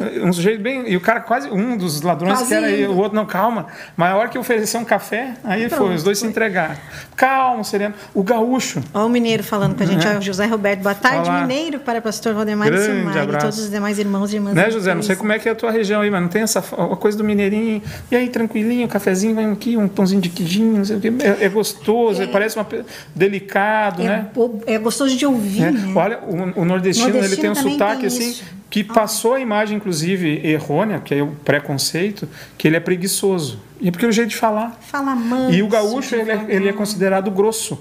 [0.22, 0.90] Um sujeito bem.
[0.90, 1.50] E o cara quase.
[1.50, 2.92] Um dos ladrões Quase que era indo.
[2.92, 3.66] o outro, não, calma.
[3.96, 6.74] Mas a hora que ofereceu um café, aí foi, Pronto, os dois se entregaram.
[7.16, 7.94] Calma, sereno.
[8.14, 8.82] O gaúcho.
[8.94, 10.80] Ó, o mineiro falando com a gente, ó, o José Roberto.
[10.80, 11.42] Boa tarde, Olá.
[11.42, 13.46] mineiro, para pastor Valdemar e Grande Silmar e abraço.
[13.46, 14.54] todos os demais irmãos e irmãs.
[14.54, 14.94] Né, José?
[14.94, 16.96] Não sei como é que é a tua região aí, mas não tem essa a
[16.96, 17.82] coisa do mineirinho.
[18.10, 21.12] E aí, tranquilinho, cafezinho, vai aqui, um pãozinho de queijinho, não sei o quê.
[21.20, 22.66] É, é gostoso, parece uma,
[23.14, 24.26] delicado, É, né?
[24.66, 25.70] é gostoso de ouvir, É.
[25.70, 25.92] né?
[25.94, 28.40] Olha, o, o nordestino, ele Nordestino tem um sotaque tem assim.
[28.70, 33.58] Que passou a imagem, inclusive, errônea, que é o preconceito, que ele é preguiçoso.
[33.80, 34.78] E é porque é o jeito de falar.
[34.80, 35.52] Fala manso.
[35.52, 37.78] E o gaúcho, ele é, ele é considerado grosso.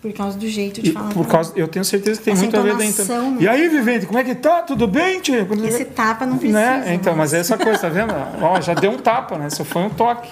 [0.00, 1.08] Por causa do jeito de E falar.
[1.12, 3.04] por causa, eu tenho certeza que tem Essa muito a ver dentro.
[3.04, 3.36] né?
[3.40, 4.62] E aí, Vivente, como é que tá?
[4.62, 5.44] Tudo bem, tia?
[5.66, 6.60] Esse tapa não precisa.
[6.60, 6.94] Né?
[6.94, 8.14] Então, mas é essa coisa, tá vendo?
[8.40, 9.48] Ó, já deu um tapa, né?
[9.48, 10.30] Isso foi um toque.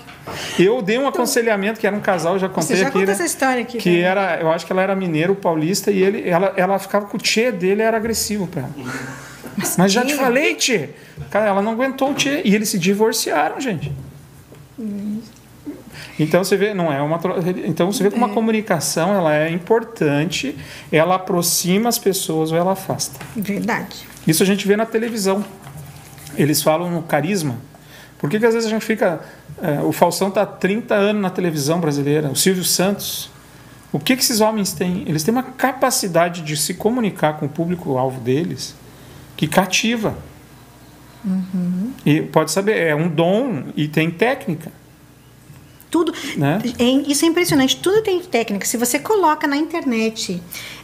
[0.56, 3.06] Eu dei um aconselhamento que era um casal, eu já contei Você já aqui, contou
[3.08, 3.12] né?
[3.12, 3.78] essa história aqui.
[3.78, 4.00] que né?
[4.02, 7.20] era, eu acho que ela era mineiro paulista e ele, ela, ela ficava com o
[7.20, 8.70] tchê dele era agressivo para ela.
[9.56, 10.90] Mas, já te falei, tchê.
[11.30, 13.90] Cara, ela não aguentou o tchê e eles se divorciaram, gente.
[16.18, 17.20] Então você vê, não é uma
[17.64, 20.56] então você vê como a comunicação ela é importante,
[20.90, 23.18] ela aproxima as pessoas ou ela afasta.
[23.34, 24.06] Verdade.
[24.26, 25.44] Isso a gente vê na televisão.
[26.36, 27.56] Eles falam no carisma.
[28.18, 29.20] Por que, que às vezes a gente fica.
[29.62, 33.30] é, o Faustão está há 30 anos na televisão brasileira, o Silvio Santos.
[33.92, 35.04] O que, que esses homens têm?
[35.06, 38.74] Eles têm uma capacidade de se comunicar com o público-alvo deles
[39.36, 40.16] que cativa.
[42.04, 44.70] E pode saber, é um dom e tem técnica.
[45.90, 46.12] Tudo.
[46.36, 46.60] Né?
[46.78, 47.76] É, isso é impressionante.
[47.78, 48.66] Tudo tem técnica.
[48.66, 50.40] Se você coloca na internet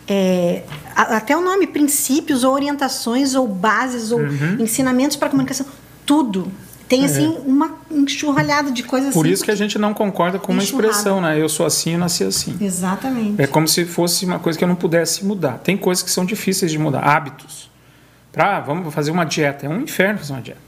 [0.09, 0.63] é,
[0.97, 4.57] até o nome, princípios ou orientações ou bases ou Uhum.
[4.61, 5.67] ensinamentos para comunicação,
[6.07, 6.51] tudo.
[6.89, 9.13] Tem assim uma enxurralhada de coisas É.
[9.13, 9.33] Por assim.
[9.33, 11.41] isso que a gente não concorda com uma expressão, né?
[11.41, 12.57] Eu sou assim, eu nasci assim.
[12.61, 13.41] Exatamente.
[13.41, 15.59] É como se fosse uma coisa que eu não pudesse mudar.
[15.59, 17.71] Tem coisas que são difíceis de mudar, hábitos.
[18.33, 19.67] Pra, vamos fazer uma dieta.
[19.67, 20.61] É um inferno fazer uma dieta.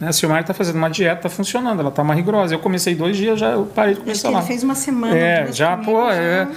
[0.00, 0.08] Né?
[0.08, 2.54] A Silmar está fazendo uma dieta, está funcionando, ela está mais rigorosa.
[2.54, 4.38] Eu comecei dois dias, já eu parei de começar lá.
[4.38, 5.16] ele fez uma semana.
[5.16, 6.14] É, já, comigo, pô, já.
[6.16, 6.48] é.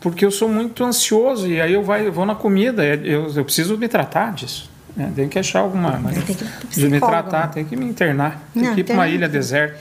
[0.00, 2.84] Porque eu sou muito ansioso e aí eu, vai, eu vou na comida.
[2.84, 4.70] é, Eu, eu preciso me tratar disso.
[4.96, 5.10] Né?
[5.16, 5.98] Tenho que achar alguma.
[5.98, 6.44] Mas, Tem que
[6.80, 7.50] de me tratar, né?
[7.54, 8.40] tem que me internar.
[8.52, 9.76] Tem Não, que ir para uma tem- ilha deserta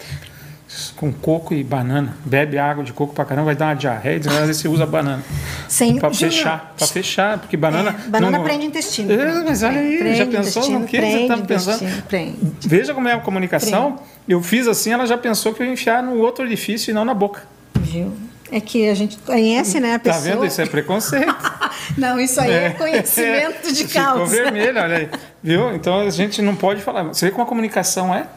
[0.96, 2.16] com coco e banana.
[2.26, 5.24] Bebe água de coco pra caramba, vai dar uma diarreia, às vezes você usa banana.
[5.68, 7.96] Sem, Para Júnior, fechar, para fechar, porque banana.
[8.06, 9.12] É, banana não- prende intestino.
[9.12, 12.04] É, mas olha aí, Prende já pensou no que você prende está pensando?
[12.04, 12.38] Prende.
[12.62, 14.00] Veja como é a comunicação.
[14.28, 17.04] Eu fiz assim, ela já pensou que eu ia enfiar no outro orifício e não
[17.06, 17.44] na boca.
[17.80, 18.14] Viu?
[18.52, 20.22] É que a gente conhece, né, a Tá pessoa.
[20.36, 20.46] vendo?
[20.46, 21.36] Isso é preconceito.
[21.98, 24.26] Não, isso aí é, conhecimento de Ficou causa.
[24.44, 25.10] vermelho, olha aí.
[25.42, 25.74] Viu?
[25.76, 27.04] Então a gente não pode falar.
[27.04, 28.28] Você vê como a comunicação é?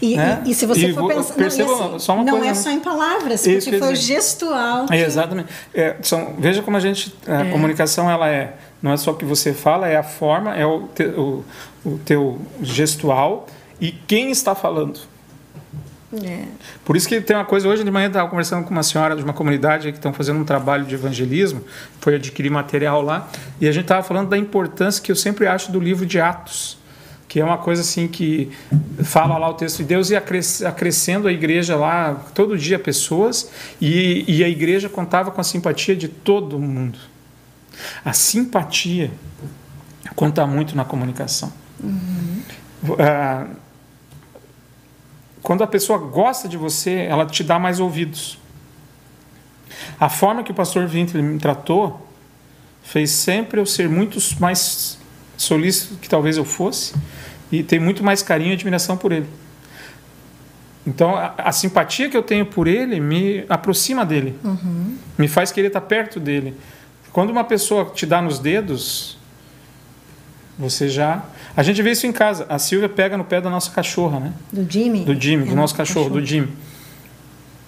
[0.00, 0.42] E, né?
[0.44, 1.34] e- e se você E for pensar.
[1.34, 2.54] perceba não, assim, só uma não coisa, é né?
[2.54, 4.86] só em palavras, Isso porque quer foi o dizer- gestual.
[4.90, 5.48] É, exatamente.
[5.74, 7.14] É, são, veja como a gente.
[7.26, 8.56] A comunicação ela é.
[8.82, 11.44] Não é só o que você fala, é a forma, é o, te, o,
[11.84, 13.46] o teu gestual
[13.80, 15.00] e quem está falando.
[16.24, 16.44] É.
[16.84, 19.16] Por isso que tem uma coisa, hoje de manhã eu estava conversando com uma senhora
[19.16, 21.62] de uma comunidade que estão fazendo um trabalho de evangelismo,
[22.00, 23.28] foi adquirir material lá,
[23.60, 26.78] e a gente estava falando da importância que eu sempre acho do livro de Atos,
[27.36, 28.50] que é uma coisa assim que
[29.04, 33.50] fala lá o texto de Deus e acres- acrescendo a igreja lá todo dia pessoas,
[33.78, 36.98] e, e a igreja contava com a simpatia de todo mundo.
[38.02, 39.10] A simpatia
[40.14, 41.52] conta muito na comunicação.
[42.98, 43.48] Ah,
[45.42, 48.38] quando a pessoa gosta de você, ela te dá mais ouvidos.
[50.00, 52.08] A forma que o pastor Vinter me tratou
[52.82, 54.96] fez sempre eu ser muito mais
[55.36, 56.94] solícito que talvez eu fosse
[57.50, 59.26] e ter muito mais carinho e admiração por ele.
[60.86, 64.38] Então, a, a simpatia que eu tenho por ele me aproxima dele,
[65.18, 66.54] me faz querer estar perto dele.
[67.12, 69.16] Quando uma pessoa te dá nos dedos,
[70.58, 71.22] você já.
[71.56, 72.46] A gente vê isso em casa.
[72.48, 74.32] A Silvia pega no pé da nossa cachorra, né?
[74.52, 75.04] Do Jimmy?
[75.04, 76.52] Do Jimmy, É, do nosso cachorro, do Jimmy.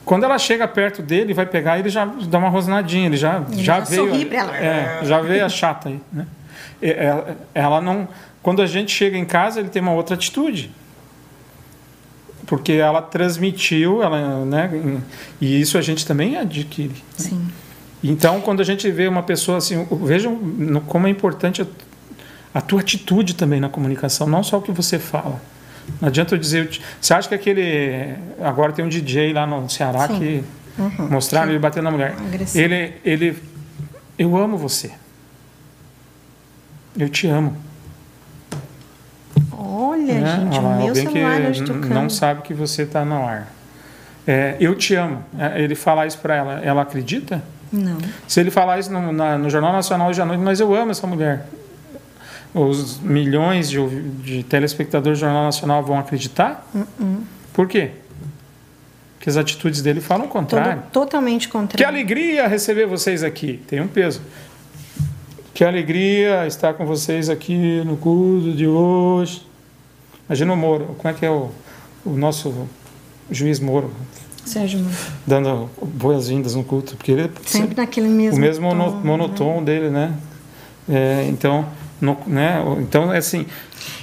[0.04, 3.62] Quando ela chega perto dele, vai pegar, ele já dá uma rosnadinha, ele já, Ele
[3.62, 4.06] já já veio.
[4.08, 4.56] sorri pra ela.
[4.56, 6.26] É, já veio a chata aí, né?
[6.80, 8.08] É, Ela não.
[8.42, 10.70] Quando a gente chega em casa, ele tem uma outra atitude.
[12.46, 15.00] Porque ela transmitiu, ela, né?
[15.40, 16.94] E isso a gente também adquire.
[17.16, 17.46] Sim.
[18.02, 21.66] Então, quando a gente vê uma pessoa assim, vejam como é importante
[22.54, 25.40] a, tua atitude também na comunicação, não só o que você fala.
[26.00, 26.70] Não adianta eu dizer,
[27.00, 30.18] você acha que aquele agora tem um DJ lá no Ceará Sim.
[30.18, 30.44] que
[30.78, 31.08] Uhum.
[31.10, 32.12] mostraram ele batendo na mulher.
[32.12, 32.64] Agressivo.
[32.64, 33.42] Ele, ele,
[34.16, 34.92] eu amo você.
[36.96, 37.56] Eu te amo.
[40.10, 41.88] Olha Olha, gente, o meu celular que tocando.
[41.94, 43.52] não sabe que você está no ar.
[44.26, 45.24] É, eu te amo.
[45.38, 47.42] É, Ele falar isso para ela, ela acredita?
[47.72, 47.98] Não.
[48.26, 50.90] Se ele falar isso no, na- no Jornal Nacional hoje à noite, mas eu amo
[50.90, 51.46] essa mulher.
[52.54, 53.78] Os milhões de,
[54.22, 56.66] de telespectadores do Jornal Nacional vão acreditar?
[56.74, 57.18] Uh-uh.
[57.52, 57.90] Por quê?
[59.18, 60.82] Porque as atitudes dele falam o contrário.
[60.92, 61.86] Todo, totalmente Que contrário.
[61.86, 63.60] alegria receber vocês aqui.
[63.66, 64.22] Tem um peso.
[65.52, 69.46] Que alegria estar com vocês aqui no culto de hoje.
[70.28, 70.94] Imagina o Moro.
[70.98, 71.50] Como é que é o,
[72.04, 72.66] o nosso
[73.30, 73.90] juiz Moro
[74.44, 74.84] Sérgio,
[75.26, 76.96] dando boas-vindas no culto?
[76.96, 79.62] Porque ele sempre naquele mesmo o mesmo tom, mono- né?
[79.64, 80.14] dele, né?
[80.88, 81.66] É, então,
[82.00, 82.62] no- né?
[82.80, 83.46] Então, é assim,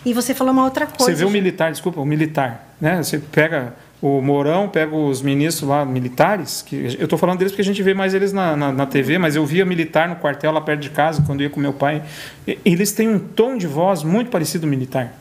[0.06, 1.04] E você falou uma outra coisa.
[1.06, 3.02] você vê o militar, desculpa, o militar, né?
[3.02, 7.62] Você pega o Mourão, pega os ministros lá militares, que eu estou falando deles porque
[7.64, 10.52] a gente vê mais eles na, na, na TV, mas eu via militar no quartel
[10.52, 12.04] lá perto de casa, quando ia com meu pai.
[12.64, 15.12] Eles têm um tom de voz muito parecido ao militar.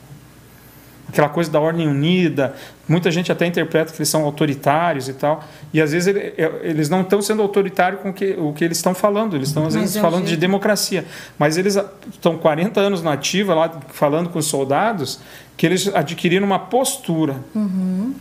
[1.15, 2.53] Aquela coisa da ordem unida,
[2.89, 5.41] muita gente até interpreta que eles são autoritários e tal,
[5.73, 8.75] e às vezes é, eles não estão sendo autoritários com o que, o que eles
[8.77, 10.41] estão falando, eles estão às vezes é falando de jeito.
[10.41, 11.05] democracia,
[11.39, 11.77] mas eles
[12.11, 15.21] estão 40 anos na ativa lá falando com os soldados
[15.55, 17.37] que eles adquiriram uma postura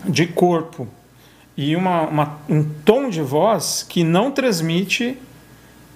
[0.05, 0.87] de corpo
[1.57, 5.19] e uma, uma- um tom de voz que não transmite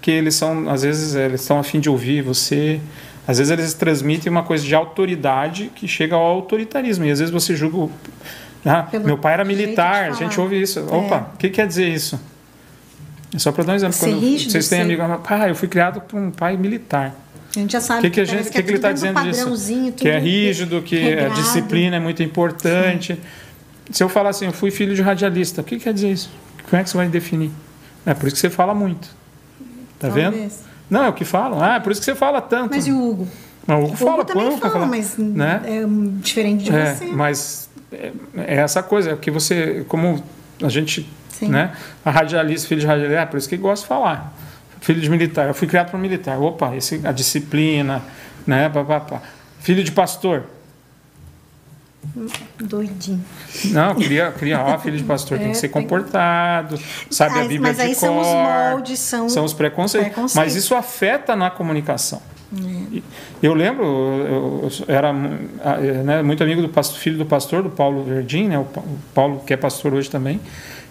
[0.01, 2.81] que eles são às vezes eles estão a fim de ouvir você
[3.29, 7.33] às vezes eles transmitem uma coisa de autoridade que chega ao autoritarismo e às vezes
[7.33, 7.93] você julga
[8.67, 10.83] ah, meu pai era militar a gente ouve isso É.
[10.83, 12.19] opa o que quer dizer isso
[13.35, 15.69] é só para dar um exemplo quando rígido, vocês têm ser- amigo ah, eu fui
[15.69, 17.15] criado por um pai militar
[17.55, 18.03] A gente já sabe.
[18.03, 19.93] que, que, a gente, que, que ele é está tudo dizendo disso?
[19.97, 21.35] Que é rígido, que a regrado.
[21.35, 23.19] disciplina é muito importante.
[23.91, 26.31] Se eu falar assim, eu fui filho de radialista, o que quer dizer isso?
[26.69, 27.51] Como é que você vai definir?
[28.05, 29.09] É por isso que você fala muito.
[29.99, 30.37] Tá vendo?
[30.91, 31.63] Não, é o que falam.
[31.63, 32.75] Ah, é por isso que você fala tanto.
[32.75, 33.29] Mas e o Hugo?
[33.67, 35.63] Não, o Hugo O fala Hugo também pouco, fala, mas né?
[35.67, 37.05] é hum, diferente de É, você.
[37.07, 40.23] mas é, é essa coisa, é que você, como
[40.63, 41.49] a gente, Sim.
[41.49, 41.73] né?
[42.05, 44.33] A radialista, filho de radialista, é por isso que gosta de falar.
[44.81, 46.41] Filho de militar, eu fui criado por militar.
[46.41, 48.03] Opa, esse, a disciplina,
[48.47, 48.69] né?
[48.69, 49.23] Pá, pá, pá.
[49.61, 50.45] Filho de pastor.
[52.61, 53.25] Doidinho.
[53.67, 56.79] Não, queria, queria ó, filho de pastor tem É, que ser tem- comportado,
[57.11, 58.01] sabe a Mas- Bíblia mas de aí cor.
[58.01, 60.09] são os moldes, são- os preconceitos.
[60.13, 60.35] preconceitos.
[60.35, 62.21] Mas isso afeta na comunicação.
[62.51, 63.03] E
[63.43, 68.49] Eu lembro, eu, era né, muito amigo do pastor, filho do pastor, do Paulo Verdim,
[68.49, 68.67] né, o
[69.15, 70.41] Paulo que é pastor hoje também,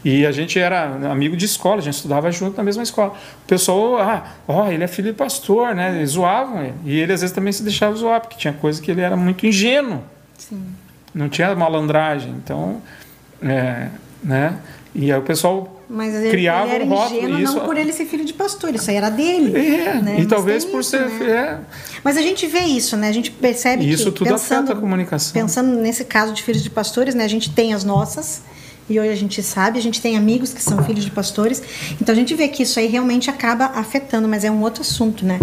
[0.05, 3.13] e a gente era amigo de escola, a gente estudava junto na mesma escola.
[3.43, 6.73] O pessoal, ah, ó, ele é filho de pastor, né, eles zoavam ele.
[6.85, 9.45] E ele às vezes também se deixava zoar, porque tinha coisa que ele era muito
[9.47, 10.03] ingênuo
[10.37, 10.61] Sim.
[11.17, 12.81] Não tinha malandragem, então,
[13.41, 13.87] é,
[14.23, 14.59] né?
[14.93, 17.77] E aí o pessoal Mas ele, criava ele era um rótulo ingênuo isso não por
[17.77, 19.55] ele ser filho de pastor, isso aí era dele.
[19.57, 20.15] é, né?
[20.15, 21.29] e Mas talvez por isso, ser né?
[21.29, 21.57] é,
[22.03, 23.09] Mas a gente vê isso, né?
[23.09, 25.33] A gente percebe isso que tudo pensando, afeta a comunicação.
[25.33, 27.23] Pensando nesse caso de filhos de pastores, né?
[27.23, 28.41] A gente tem as nossas
[28.89, 31.61] e hoje a gente sabe, a gente tem amigos que são filhos de pastores.
[32.01, 35.25] Então a gente vê que isso aí realmente acaba afetando, mas é um outro assunto,
[35.25, 35.39] né?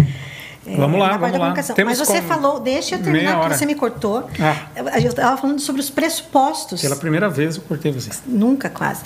[0.67, 1.53] É, Vamos lá, vamos lá.
[1.53, 3.57] Temos Mas você falou, deixa eu terminar, porque hora.
[3.57, 4.27] você me cortou.
[4.39, 4.67] Ah.
[4.99, 6.81] Eu estava falando sobre os pressupostos.
[6.81, 8.09] pela primeira vez eu cortei você.
[8.25, 9.01] Nunca, quase.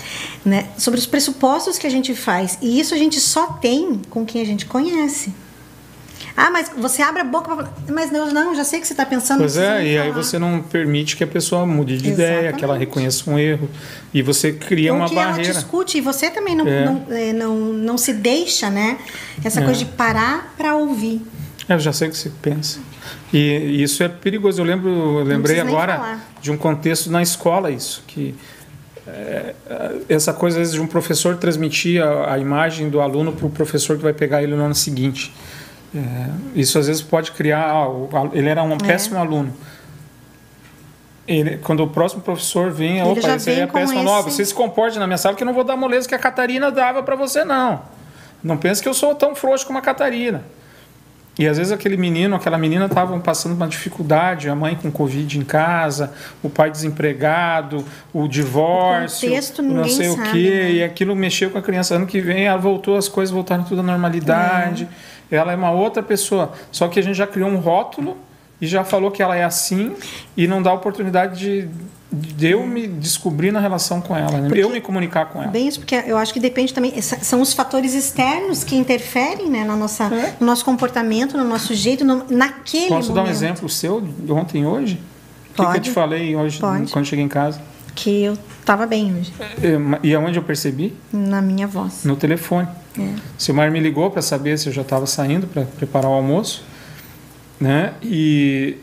[0.45, 0.67] Né?
[0.77, 2.57] Sobre os pressupostos que a gente faz.
[2.61, 5.33] E isso a gente só tem com quem a gente conhece.
[6.37, 7.73] Ah, mas você abre a boca para falar.
[7.89, 9.39] Mas Deus, não, já sei que você está pensando.
[9.39, 12.53] Pois não é, e aí falar." você não permite que a pessoa mude de ideia,
[12.53, 12.79] que ela Exatamente.
[12.79, 13.69] reconheça um erro,
[14.13, 15.53] e você cria Ou uma que ela barreira.
[15.53, 16.85] discute e você também não, É.
[16.85, 18.97] não, é, não, não se deixa, né?
[19.43, 19.65] Essa É.
[19.65, 21.21] coisa de parar para ouvir.
[21.69, 22.79] É, Eu já sei o que você pensa.
[23.31, 24.59] E, e isso é perigoso.
[24.61, 28.35] Eu lembro, eu lembrei agora de um contexto na escola isso, que
[29.07, 29.53] é,
[30.09, 33.49] essa coisa às vezes de um professor transmitir a, a imagem do aluno para o
[33.49, 35.31] professor que vai pegar ele no ano seguinte.
[35.95, 35.99] É,
[36.55, 37.69] isso às vezes pode criar.
[37.71, 39.53] ah, ele era um péssimo aluno.
[41.27, 44.01] Ele, quando o próximo professor vem, Ele opa, esse aí é péssimo.
[44.03, 46.15] Não, esse- você se comporte na minha sala que eu não vou dar moleza que
[46.15, 47.81] a Catarina dava para você, não.
[48.43, 50.43] Não pense que eu sou tão frouxo como a Catarina.
[51.39, 55.39] E às vezes aquele menino, aquela menina estavam passando uma dificuldade, a mãe com Covid
[55.39, 56.11] em casa,
[56.43, 60.71] o pai desempregado, o divórcio, contexto o não ninguém sei o sabe, quê, né?
[60.73, 61.95] e aquilo mexeu com a criança.
[61.95, 64.85] Ano que vem ela voltou, as coisas voltaram tudo à normalidade.
[65.31, 66.51] Ela é uma outra pessoa.
[66.73, 68.17] Só que a gente já criou um rótulo
[68.59, 69.95] e já falou que ela é assim
[70.35, 71.69] e não dá oportunidade de,
[72.11, 74.49] de eu me descobrir na relação com ela, né?
[74.55, 75.51] Eu me comunicar com ela.
[75.51, 76.99] Bem isso, porque eu acho que depende também.
[77.01, 80.35] São os fatores externos que interferem né, na nossa, É.
[80.39, 83.35] no nosso comportamento, no nosso jeito, no, naquele Posso dar um momento.
[83.35, 84.99] exemplo seu de ontem e hoje?
[85.51, 85.79] O que eu Pode.
[85.81, 86.91] te falei hoje Pode.
[86.91, 87.61] quando cheguei em casa?
[87.93, 90.95] Que eu estava bem hoje, É, E aonde eu percebi?
[91.13, 92.05] na minha voz.
[92.05, 92.67] No telefone.
[92.97, 93.13] É.
[93.37, 96.63] Silmar me ligou para saber se eu já estava saindo para preparar o almoço,
[97.59, 97.93] né?
[98.01, 98.77] E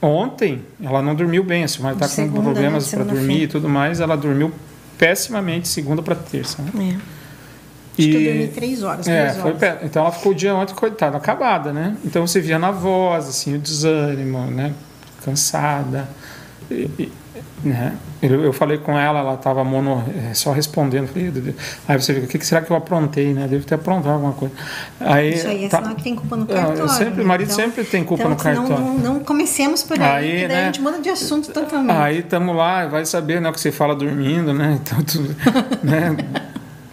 [0.00, 3.02] Ontem, ela não dormiu bem, a Silmar está com problemas né?
[3.04, 4.52] para dormir e tudo mais, ela dormiu
[4.96, 6.62] pessimamente segunda para terça.
[6.62, 6.70] Né?
[6.94, 7.18] É.
[8.00, 9.58] Acho que eu dormi três horas, É, foi horas.
[9.58, 11.96] pé- então ela ficou o dia ontem, coitada, acabada, né?
[12.04, 14.72] Então você via na voz, assim, o desânimo, né?
[15.24, 16.08] Cansada.
[16.70, 17.12] E- e-
[17.62, 17.94] né?
[18.20, 21.06] Eu, eu falei com ela, ela estava mono, eh, só respondendo.
[21.08, 21.32] Falei,
[21.86, 23.46] aí você fica, o que que será que eu aprontei, né?
[23.48, 24.54] Devo ter aprontado alguma coisa.
[25.00, 26.88] Aí, Isso aí é tá- que tem culpa no eu cartório.
[26.88, 27.22] sempre- né?
[27.22, 28.84] o marido sempre tem culpa então, no cartório.
[28.84, 30.62] Não, não, não comecemos por aí, Aí, que daí né?
[30.62, 31.96] a gente muda de assunto totalmente.
[31.96, 34.78] Aí estamos lá, vai saber né, o que você fala dormindo, né?
[34.82, 35.20] Então, tu,
[35.84, 36.16] né?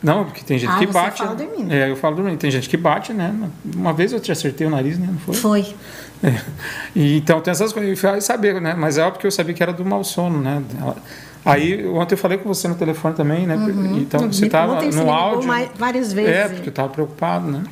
[0.04, 1.17] Não, porque tem gente Ah, que bate.
[1.17, 1.73] fala dormindo.
[1.73, 2.38] É, eu falo dormindo.
[2.38, 3.34] Tem gente que bate, né?
[3.75, 5.08] Uma vez eu te acertei o nariz, né?
[5.10, 5.34] Não foi?
[5.34, 5.75] Foi.
[6.25, 6.41] É.
[6.95, 8.73] E, então tem essas coisas, e saber, né?
[8.77, 10.61] Mas é óbvio que eu sabia que era do mau sono, né?
[11.43, 13.55] Aí ontem eu falei com você no telefone também, né?
[13.97, 14.89] Então você estava Uhum.
[14.91, 15.47] No áudio.
[15.47, 16.31] mais- várias vezes.
[16.31, 17.63] É, porque eu estava preocupado, né?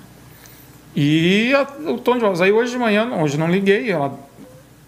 [0.96, 2.42] E a- o tom de voz.
[2.42, 4.14] Aí hoje de manhã, hoje não liguei, ela,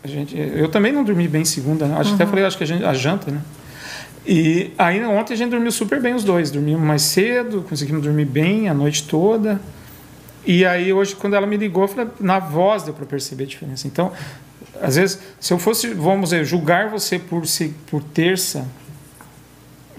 [0.03, 1.95] a gente, eu também não dormi bem segunda, né?
[1.97, 3.41] Acho que até falei, acho que a, gente, a janta, né?
[4.27, 8.25] E aí ontem a gente dormiu super bem os dois, dormimos mais cedo, conseguimos dormir
[8.25, 9.59] bem a noite toda.
[10.45, 13.47] E aí hoje quando ela me ligou, eu falei, na voz deu para perceber a
[13.47, 13.87] diferença.
[13.87, 14.11] Então,
[14.81, 18.67] às vezes, se eu fosse, vamos dizer, julgar você por se por terça,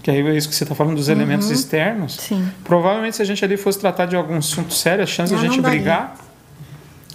[0.02, 2.48] que aí é isso que você está falando dos elementos externos, Sim.
[2.62, 5.42] provavelmente se a gente ali fosse tratar de algum assunto sério, a chance de a
[5.42, 6.16] gente brigar,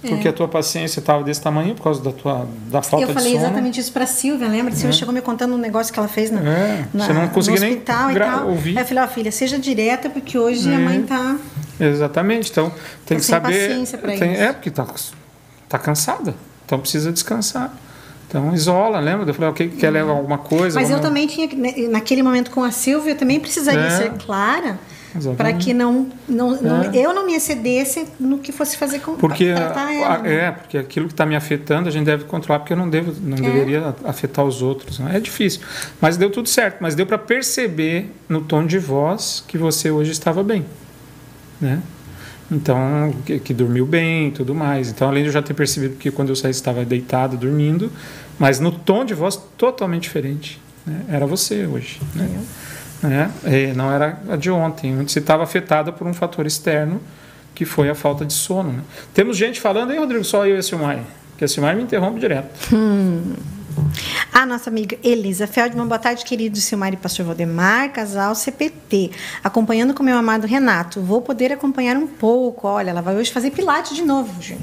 [0.02, 3.32] porque a tua paciência estava desse tamanho por causa da tua da falta eu falei
[3.34, 3.46] de sono.
[3.46, 4.74] exatamente isso pra Silvia, lembra?
[4.74, 7.28] A Silvia chegou me contando um negócio que ela fez na, É, na- você não
[7.28, 8.48] conseguia no nem hospital e tal.
[8.50, 8.78] ouvir.
[8.78, 11.38] Aí eu falei, ó, filha, seja direta, porque hoje a mãe tá.
[11.80, 12.50] Exatamente.
[12.52, 12.70] Então,
[13.06, 13.68] tem Tá que saber.
[13.70, 13.96] tem- isso.
[13.96, 14.86] É, porque tá,
[15.70, 16.34] tá cansada.
[16.66, 17.74] Então precisa descansar.
[18.28, 19.30] Então isola, lembra?
[19.30, 20.80] Eu falei, ok, quer levar alguma coisa?
[20.80, 23.90] Mas eu vamos- também tinha, que- naquele momento com a Silvia, eu também precisaria É.
[23.98, 24.80] ser clara.
[25.38, 26.91] Para que não, não, não- É.
[26.95, 30.17] eu não me excedesse no que fosse fazer com Porque, tratar ela.
[30.19, 30.34] né?
[30.47, 33.13] é, porque aquilo que está me afetando a gente deve controlar, porque eu não, devo,
[33.21, 33.41] não É.
[33.41, 35.00] deveria afetar os outros.
[35.00, 35.17] né?
[35.17, 35.62] É difícil.
[36.00, 36.78] Mas deu tudo certo.
[36.82, 40.65] Mas deu para perceber no tom de voz que você hoje estava bem.
[41.60, 41.82] Né?
[42.52, 44.89] Então, que, que dormiu bem e tudo mais.
[44.89, 47.91] Então, além de eu já ter percebido que quando eu saí estava deitado, dormindo,
[48.38, 50.60] mas no tom de voz totalmente diferente.
[50.86, 51.02] né?
[51.08, 52.02] Era você hoje.
[52.15, 52.28] Né?
[53.02, 53.32] Né?
[53.44, 57.02] É, não era a de ontem, onde você estava afetada por um fator externo,
[57.56, 58.72] que foi a falta de sono.
[58.74, 58.82] Né?
[59.14, 61.00] Temos gente falando, aí, Rodrigo, só eu e a Silmar.
[61.38, 62.50] Que a Silmar me interrompe direto.
[64.34, 69.12] A nossa amiga Elisa Feldman, boa tarde, querido Silmar e Pastor Valdemar, casal CPT.
[69.44, 71.02] Acompanhando com meu amado Renato.
[71.02, 72.68] Vou poder acompanhar um pouco.
[72.68, 74.32] Olha, ela vai hoje fazer pilates de novo.
[74.40, 74.60] Esses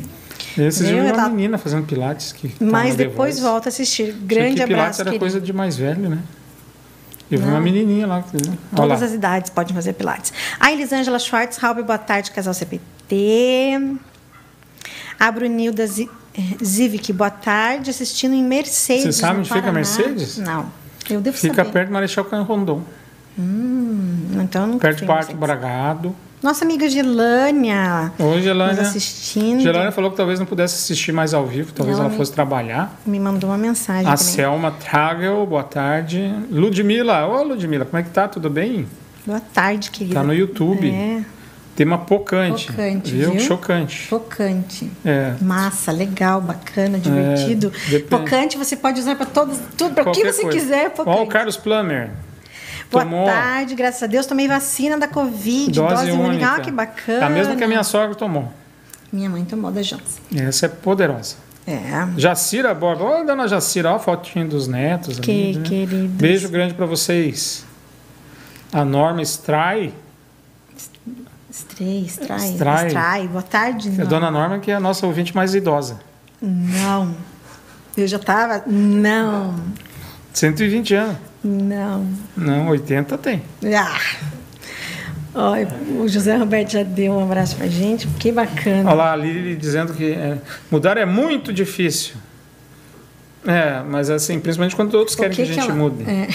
[0.56, 2.32] dias eu vi Eu uma tava- menina fazendo pilates.
[2.32, 4.12] Que tá Mas depois volta a assistir.
[4.12, 5.20] Grande que pilates abraço, era querido.
[5.24, 6.18] coisa de mais velho, né?
[7.36, 7.48] Não.
[7.48, 8.22] uma menininha lá.
[8.22, 9.06] que- Olha Todas lá.
[9.06, 10.32] as idades podem fazer pilates.
[10.58, 13.96] A Elisângela Schwartz, Halber, boa tarde, casal CPT.
[15.18, 16.08] A Brunilda Zi-
[16.64, 19.02] Zivic, boa tarde, assistindo em Mercedes.
[19.02, 19.74] Você sabe onde fica Paraná.
[19.78, 20.38] Mercedes?
[20.38, 20.70] Não.
[21.10, 21.72] Eu devo Fica saber.
[21.72, 22.82] perto do Marechal Cândido Rondon.
[23.38, 25.34] Hum, então eu nunca Perto do Parque.
[25.34, 26.14] Bragado.
[26.42, 28.12] Nossa amiga Gelânia.
[28.18, 28.74] Oi, Gelânia.
[28.76, 29.60] Nos assistindo.
[29.60, 32.32] Gelânia falou que talvez não pudesse assistir mais ao vivo, talvez Ela ela me- fosse
[32.32, 32.96] trabalhar.
[33.04, 34.32] Me mandou uma mensagem A também.
[34.34, 36.32] Selma Tragel, boa tarde.
[36.50, 38.28] Ludmila, ô Ludmila, como é que tá?
[38.28, 38.86] Tudo bem?
[39.26, 40.14] Boa tarde, querida.
[40.14, 40.88] Tá no YouTube.
[40.90, 41.22] É,
[41.74, 42.66] Tema pocante.
[42.72, 43.30] Pocante, viu?
[43.32, 43.40] viu?
[43.40, 44.06] Chocante.
[44.06, 44.90] focante.
[45.04, 45.34] É.
[45.40, 47.72] Massa, legal, bacana, divertido.
[47.88, 48.08] depende.
[48.10, 50.58] Focante você pode usar para todos, tudo, para o que você coisa.
[50.58, 51.26] quiser, Ó, o.
[51.26, 52.10] Carlos Plummer.
[52.90, 54.24] Boa Tomou tarde, graças a Deus.
[54.26, 56.28] Tomei vacina da Covid, dose, dose, única.
[56.28, 56.52] única.
[56.54, 57.26] Ah, que bacana.
[57.26, 58.50] A mesma que a minha sogra tomou.
[59.12, 60.22] Minha mãe tomou da Janssen.
[60.36, 61.36] Essa é poderosa.
[61.66, 61.80] É.
[62.16, 63.04] Jacira Borba.
[63.04, 65.18] Olha, dona Jacira, olha a fotinha dos netos.
[65.20, 65.64] Que ali, né?
[65.68, 66.10] queridos.
[66.16, 67.64] Beijo grande para vocês.
[68.72, 69.94] A Norma Stray,
[71.50, 72.86] Estrai, estrai, Estrai.
[72.86, 73.28] estrai.
[73.28, 73.88] Boa tarde.
[73.88, 74.06] a Não.
[74.06, 75.98] dona Norma, que é a nossa ouvinte mais idosa.
[76.40, 77.14] Não.
[77.96, 78.62] Eu já tava.
[78.66, 79.54] Não.
[80.32, 81.16] 120 anos.
[81.42, 82.06] Não.
[82.36, 83.42] Não, 80 tem.
[83.64, 83.98] Ah.
[85.34, 85.68] Olha,
[86.00, 88.06] o José Roberto já deu um abraço pra gente.
[88.18, 88.88] Que bacana.
[88.90, 90.38] Olha lá, a Lili dizendo que é,
[90.70, 92.14] mudar é muito difícil.
[93.46, 96.02] É, mas assim, principalmente quando outros querem que, a gente ela- mude.
[96.02, 96.28] É.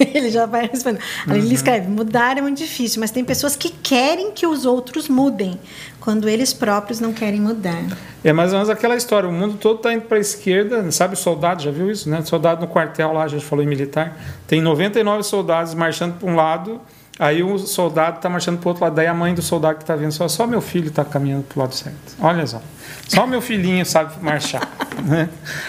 [0.14, 1.00] Ele já vai responder.
[1.26, 1.34] Uhum.
[1.34, 5.60] Ele escreve: mudar é muito difícil, mas tem pessoas que querem que os outros mudem,
[6.00, 7.84] quando eles próprios não querem mudar.
[8.24, 9.28] É mais ou menos aquela história.
[9.28, 10.90] O mundo todo está indo para a esquerda.
[10.90, 11.62] Sabe soldado?
[11.62, 12.22] Já viu isso, né?
[12.22, 14.16] Soldado no quartel lá, a gente falou em militar.
[14.46, 16.80] Tem 99 soldados marchando para um lado.
[17.20, 18.94] Aí o soldado está marchando para o outro lado.
[18.94, 21.58] Daí a mãe do soldado que está vendo só, só meu filho está caminhando para
[21.58, 22.16] o lado certo.
[22.18, 22.62] Olha só.
[23.06, 24.66] Só meu filhinho sabe marchar.
[25.04, 25.28] né?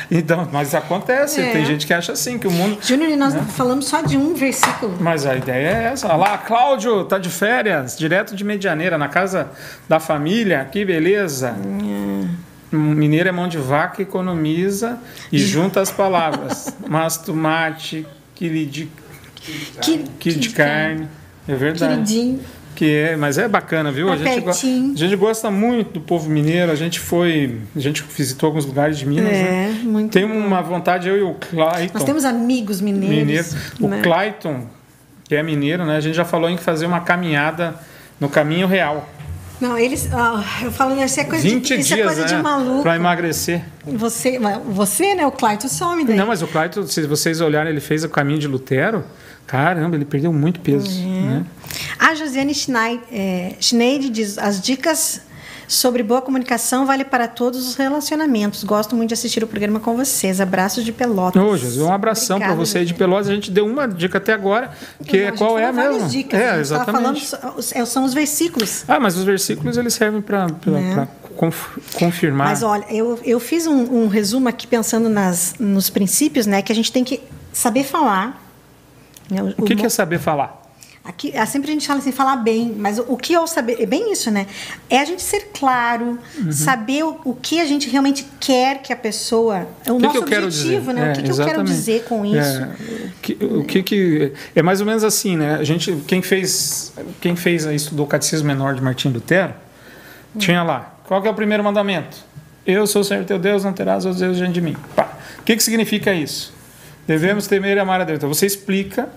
[0.10, 1.42] Então, mas acontece.
[1.42, 1.52] É.
[1.52, 2.78] Tem gente que acha assim, que o mundo.
[2.82, 4.96] Júnior, nós falamos só de um versículo.
[4.98, 6.08] Mas a ideia é essa.
[6.08, 9.50] Olha lá, Cláudio, tá de férias, direto de Medianeira, na casa
[9.90, 10.64] da família.
[10.72, 11.54] Que beleza.
[12.72, 14.98] mineiro é mão de vaca, economiza
[15.30, 16.74] e junta as palavras.
[16.88, 18.90] Mas tomate, quilo de,
[19.82, 21.10] Que- de carne.
[21.48, 21.94] É verdade.
[21.94, 22.40] Queridinho.
[22.76, 24.08] Que é, mas é bacana, viu?
[24.08, 26.72] Tá A gente, a gente gosta muito do povo mineiro.
[26.72, 29.32] A gente foi, a gente visitou alguns lugares de Minas.
[29.32, 29.82] É, né?
[29.84, 31.94] muito Tem uma vontade eu e o Clayton.
[31.94, 33.18] Nós temos amigos mineiros.
[33.18, 33.48] mineiro.
[33.80, 34.02] O né?
[34.02, 34.68] Clayton,
[35.26, 35.98] que é mineiro, né?
[35.98, 37.76] A gente já falou em fazer uma caminhada
[38.20, 39.08] no caminho real.
[39.60, 40.10] Não, eles.
[40.12, 42.28] ah, eu falo, isso é coisa, 20 de, isso é dias, coisa né?
[42.28, 42.82] de maluco.
[42.82, 43.64] Pra emagrecer.
[43.86, 45.28] Você, você, né?
[45.28, 46.18] O Clayton some daí.
[46.18, 49.04] Não, mas o Clayton, se vocês olharem, ele fez o caminho de Lutero.
[49.52, 50.90] Caramba, ele perdeu muito peso.
[51.02, 51.44] Né?
[52.00, 55.22] A Josiane Schneid, é, Schneid diz: as dicas
[55.68, 58.64] sobre boa comunicação vale para todos os relacionamentos.
[58.64, 60.40] Gosto muito de assistir o programa com vocês.
[60.40, 61.42] Abraços de Pelotas.
[61.42, 62.94] Ô, Jesus, um abração para você aí de.
[62.94, 63.28] Pelotas.
[63.28, 64.72] A gente deu uma dica até agora,
[65.06, 66.08] que é qual é mesma.
[66.08, 67.64] Dicas, é, tava falando, exatamente.
[67.64, 68.86] so- são os versículos.
[68.88, 71.08] Ah, mas os versículos eles servem para Né?
[71.98, 72.48] confirmar.
[72.48, 76.62] Mas olha, eu, eu fiz um, um resumo aqui pensando nas, nos princípios, né?
[76.62, 77.22] Que a gente tem que
[77.52, 78.50] saber falar.
[79.32, 80.60] Né, o que, mo- que é saber falar?
[81.04, 83.48] Aqui, ah, sempre a gente fala assim, falar bem, mas o, o que é o
[83.48, 83.82] saber?
[83.82, 84.46] É bem isso, né?
[84.88, 86.52] É a gente ser claro, Uhum.
[86.52, 89.68] saber o, o que a gente realmente quer que a pessoa.
[89.84, 91.08] É o, O que, nosso que objetivo, né?
[91.08, 92.38] É, o que, que eu quero dizer com isso?
[92.62, 92.70] É,
[93.08, 95.56] o que, o que que é mais ou menos assim, né?
[95.56, 99.56] A gente, quem fez, quem fez estudou o Catecismo Menor de Martim Lutero,
[100.38, 100.94] tinha lá.
[101.08, 102.16] Qual que é o primeiro mandamento?
[102.64, 104.78] Eu sou o Senhor teu Deus, não terás outros deuses diante de mim.
[104.96, 105.18] Pá.
[105.40, 106.54] O que que significa isso?
[107.08, 108.18] Devemos temer e amar a Deus.
[108.18, 109.10] Então você explica.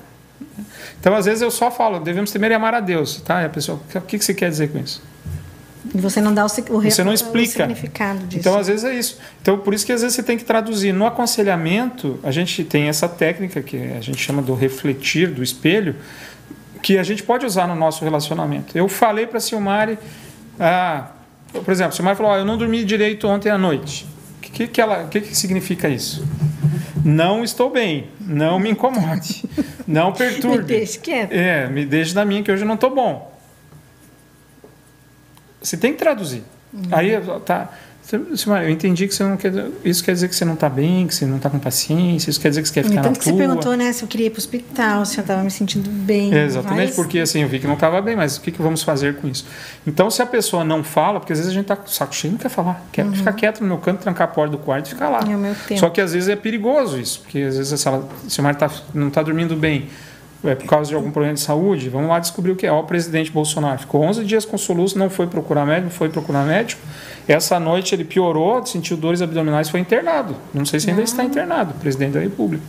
[1.01, 3.43] Então às vezes eu só falo, devemos temer e amar a Deus, tá?
[3.43, 5.03] E a pessoa, o que que você quer dizer com isso?
[5.95, 7.53] E você não dá o, o, Você não explica.
[7.66, 8.39] significado disso.
[8.39, 9.18] Então, às vezes é isso.
[9.43, 10.93] Então, por isso que às vezes você tem que traduzir.
[10.93, 15.95] No aconselhamento, a gente tem essa técnica que a gente chama do refletir, do espelho,
[16.82, 18.76] que a gente pode usar no nosso relacionamento.
[18.76, 19.99] Eu falei para a Silmari,
[20.59, 21.09] ah,
[21.53, 24.07] por exemplo, a Silmari falou: "Ó, Eu não dormi direito ontem à noite.
[24.39, 26.26] O que, que, ela, o que, que significa isso?
[27.05, 29.45] Não estou bem, não me incomode,
[29.87, 30.59] não perturbe.
[30.59, 31.32] Me deixe quieto.
[31.32, 33.32] É, me deixe da minha que hoje eu não estou bom.
[35.61, 36.43] Você tem que traduzir.
[36.72, 36.82] Uhum.
[36.91, 37.12] Aí,
[37.45, 37.70] tá.
[38.13, 39.51] Eu entendi que você não quer.
[39.83, 42.39] Isso quer dizer que você não está bem, que você não está com paciência, isso
[42.39, 43.33] quer dizer que você quer ficar Tanto na que tua.
[43.33, 45.89] você perguntou, né, se eu queria ir para o hospital, se eu estava me sentindo
[45.89, 46.33] bem.
[46.35, 48.61] É, exatamente, várias- porque assim, eu vi que não estava bem, mas o que, que
[48.61, 49.47] vamos fazer com isso?
[49.87, 52.15] Então, se a pessoa não fala, porque às vezes a gente tá com o saco
[52.15, 54.59] cheio e não quer falar, quer ficar quieto no meu canto, trancar a porta do
[54.59, 55.25] quarto e ficar lá.
[55.25, 55.33] Uhum.
[55.33, 55.81] É o meu tempo.
[55.81, 58.71] Só que às vezes é perigoso isso, porque às vezes se, ela, se o tá,
[58.93, 59.89] não está dormindo bem,
[60.45, 62.71] é por causa de algum problema de saúde, vamos lá descobrir o que é.
[62.73, 66.11] Ó, o presidente Bolsonaro ficou 11 dias com soluço, não foi procurar médico, não foi
[66.11, 66.83] procurar médico.
[67.27, 70.37] Essa noite ele piorou, sentiu dores abdominais, foi internado.
[70.53, 72.62] Não sei se ainda está internado, presidente da República.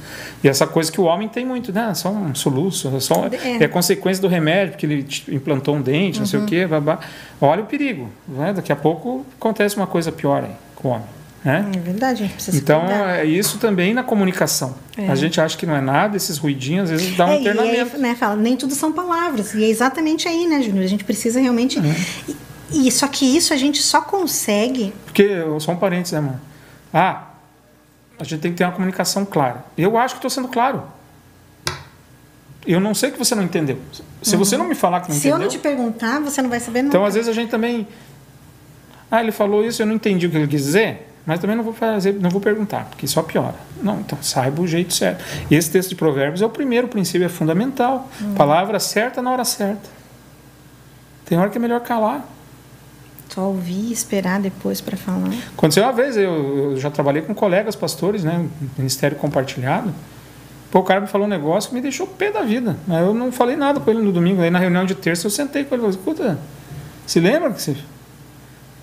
[0.44, 1.94] E essa coisa que o homem tem muito, né?
[1.94, 3.64] Só um soluço, é só, É.
[3.64, 7.00] é consequência do remédio, porque ele implantou um dente, não sei o quê, babá.
[7.42, 8.10] Olha o perigo.
[8.28, 8.54] Né?
[8.54, 11.16] Daqui a pouco acontece uma coisa pior aí com o homem.
[11.44, 11.64] Né?
[11.76, 14.74] É verdade, a gente precisa Então, é isso também na comunicação.
[14.98, 15.08] É.
[15.10, 17.42] A gente acha que não é nada, esses ruidinhos, às vezes dá um É, e
[17.42, 17.96] internamento.
[17.98, 19.54] aí, né, fala, nem tudo são palavras.
[19.54, 20.84] E é exatamente aí, né, Júnior?
[20.84, 21.78] A gente precisa realmente.
[21.78, 21.94] Uhum.
[22.30, 22.36] E,
[22.72, 24.94] e só que isso a gente só consegue.
[25.06, 26.42] Porque, só um parênteses, né, mano?
[26.94, 27.24] Ah,
[28.20, 29.66] a gente tem que ter uma comunicação clara.
[29.78, 30.84] Eu acho que estou sendo claro.
[32.66, 33.78] Eu não sei que você não entendeu.
[34.24, 35.22] Se você não me falar que não Uhum.
[35.22, 35.38] Se entendeu...
[35.38, 36.90] eu não te perguntar, você não vai saber nada.
[36.90, 37.88] Então, às vezes, a gente também...
[39.12, 41.64] Ah, ele falou isso, eu não entendi o que ele quis dizer, mas também não
[41.64, 43.56] vou fazer, não vou perguntar, porque só piora.
[43.84, 45.24] Não, então saiba o jeito certo.
[45.50, 48.10] E esse texto de provérbios é o primeiro princípio, é fundamental.
[48.20, 48.34] Uhum.
[48.34, 49.90] Palavra certa na hora certa.
[51.24, 52.28] Tem hora que é melhor calar.
[53.30, 55.30] Só ouvir e esperar depois para falar.
[55.58, 58.48] Aconteceu uma vez, eu, eu já trabalhei com colegas pastores, né,
[58.78, 59.94] Ministério Compartilhado.
[60.72, 62.78] Pô, o cara me falou um negócio que me deixou pé da vida.
[62.88, 64.42] Mas eu não falei nada com ele no domingo.
[64.42, 66.40] Aí na reunião de terça eu sentei com ele e falei, escuta,
[67.06, 67.76] se lembra que você...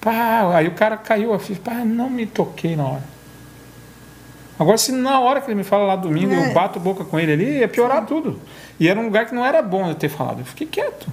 [0.01, 1.61] Pá, aí o cara caiu a ficha.
[1.62, 3.05] Pá, não me toquei na hora.
[4.59, 6.49] Agora, se na hora que ele me fala lá domingo, É.
[6.51, 8.38] eu bato boca com ele ali, ia piorar tudo.
[8.80, 10.40] E era um lugar que não era bom eu ter falado.
[10.40, 11.07] Eu fiquei quieto.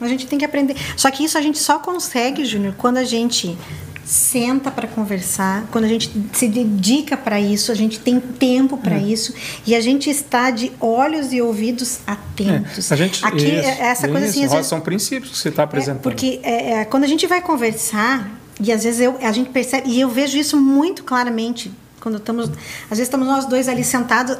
[0.00, 0.76] A gente tem que aprender.
[0.96, 3.56] Só que isso a gente só consegue, Júnior, quando a gente
[4.04, 8.98] senta para conversar, quando a gente se dedica para isso, a gente tem tempo para
[8.98, 9.32] isso
[9.66, 12.90] e a gente está de olhos e ouvidos atentos.
[12.90, 15.48] É, a gente, Aqui isso, é essa coisa assim, isso, vezes, são princípios que você
[15.48, 16.00] está apresentando.
[16.00, 18.30] É, porque é, é, quando a gente vai conversar,
[18.60, 21.72] e às vezes eu, a gente percebe, e eu vejo isso muito claramente,
[22.04, 22.44] quando estamos.
[22.48, 24.36] Às vezes estamos nós dois ali sentados,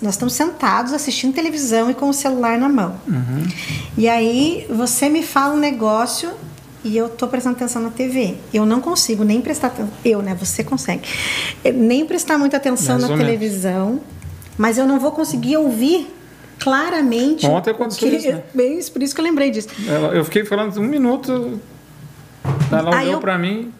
[0.00, 2.96] nós estamos sentados assistindo televisão e com o celular na mão.
[3.08, 3.48] Uhum.
[3.98, 6.30] E aí você me fala um negócio
[6.84, 8.36] e eu tô prestando atenção na TV.
[8.52, 9.90] Eu não consigo nem prestar atenção.
[10.04, 10.36] Eu, né?
[10.38, 11.02] Você consegue.
[11.64, 13.24] Eh, Nem prestar muita atenção Mais na menos.
[13.24, 14.00] televisão,
[14.58, 16.06] mas eu não vou conseguir ouvir
[16.58, 17.46] claramente.
[17.46, 18.42] Ontem aconteceu que- isso, né?
[18.54, 19.68] Bem, por isso que eu lembrei disso.
[20.12, 21.58] Eu fiquei falando um minuto,
[22.70, 23.72] ela olhou eu- pra mim,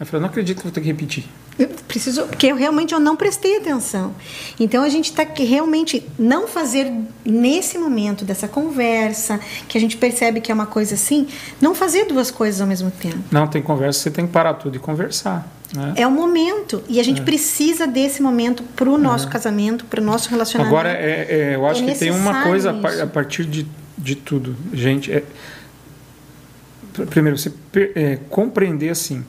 [0.00, 1.24] Eu falei, não acredito que vou ter que repetir.
[1.58, 4.12] Eu preciso, porque eu realmente eu não prestei atenção.
[4.58, 6.92] Então a gente está que realmente não fazer
[7.24, 9.38] nesse momento dessa conversa,
[9.68, 11.28] que a gente percebe que é uma coisa assim,
[11.60, 13.18] não fazer duas coisas ao mesmo tempo.
[13.30, 15.48] Não, tem conversa, você tem que parar tudo e conversar.
[15.72, 15.94] Né?
[15.96, 16.82] É o momento.
[16.88, 17.24] E a gente é.
[17.24, 19.30] precisa desse momento para o nosso é.
[19.30, 20.74] casamento, para o nosso relacionamento.
[20.74, 23.02] Agora, é, é eu acho é que tem uma coisa isso.
[23.02, 23.64] a partir de,
[23.96, 24.56] de tudo.
[24.72, 25.22] Gente, é,
[27.06, 27.52] primeiro, você
[28.28, 29.24] compreender assim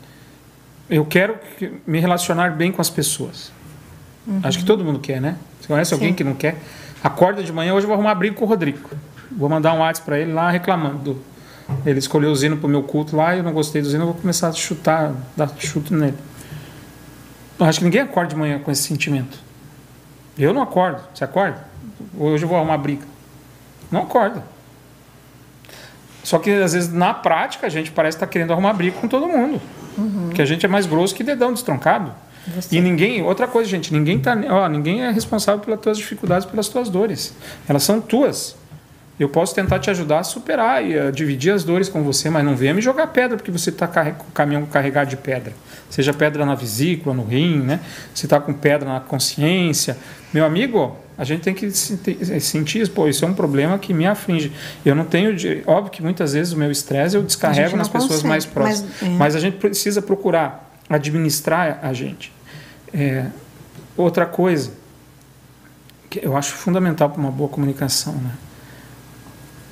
[0.90, 1.38] eu quero
[1.86, 3.52] me relacionar bem com as pessoas.
[4.28, 4.40] Uhum.
[4.44, 5.38] Acho que todo mundo quer, né?
[5.60, 5.96] Você conhece Sim.
[5.96, 6.58] alguém que não quer?
[7.04, 8.90] Acorda de manhã, hoje eu vou arrumar briga com o Rodrigo.
[9.32, 11.22] Vou mandar um WhatsApp para ele lá reclamando.
[11.86, 14.08] Ele escolheu o Zino pro meu culto lá e eu não gostei do Zino, eu
[14.08, 16.18] vou começar a chutar, dar chute nele.
[17.60, 19.38] Acho que ninguém acorda de manhã com esse sentimento.
[20.38, 21.02] Eu não acordo.
[21.14, 21.66] Você acorda?
[22.18, 23.06] Hoje eu vou arrumar briga.
[23.92, 24.44] Não acorda.
[26.24, 29.08] Só que às vezes na prática a gente parece estar tá querendo arrumar briga com
[29.08, 29.62] todo mundo.
[29.98, 30.28] Uhum.
[30.28, 32.12] Porque a gente é mais grosso que dedão destroncado.
[32.48, 32.76] Você.
[32.76, 36.68] E ninguém, outra coisa, gente, ninguém tá, ó, ninguém é responsável pelas tuas dificuldades, pelas
[36.68, 37.34] tuas dores.
[37.68, 38.56] Elas são tuas.
[39.18, 42.44] Eu posso tentar te ajudar a superar e a dividir as dores com você, mas
[42.44, 45.54] não venha me jogar pedra porque você está com o caminhão carregado de pedra.
[45.90, 47.80] Seja pedra na vesícula, no rim, né?
[48.14, 49.98] Você está com pedra na consciência.
[50.34, 54.52] Meu amigo, a gente tem que sentir, pô, isso é um problema que me aflige.
[54.86, 55.34] Eu não tenho,
[55.66, 59.10] óbvio que muitas vezes o meu estresse eu descarrego nas pessoas consegue, mais próximas, mas,
[59.10, 59.16] é.
[59.16, 62.34] mas, a gente precisa procurar administrar a gente.
[62.94, 63.28] É,
[63.96, 64.72] outra coisa
[66.10, 68.32] que eu acho fundamental para uma boa comunicação, né?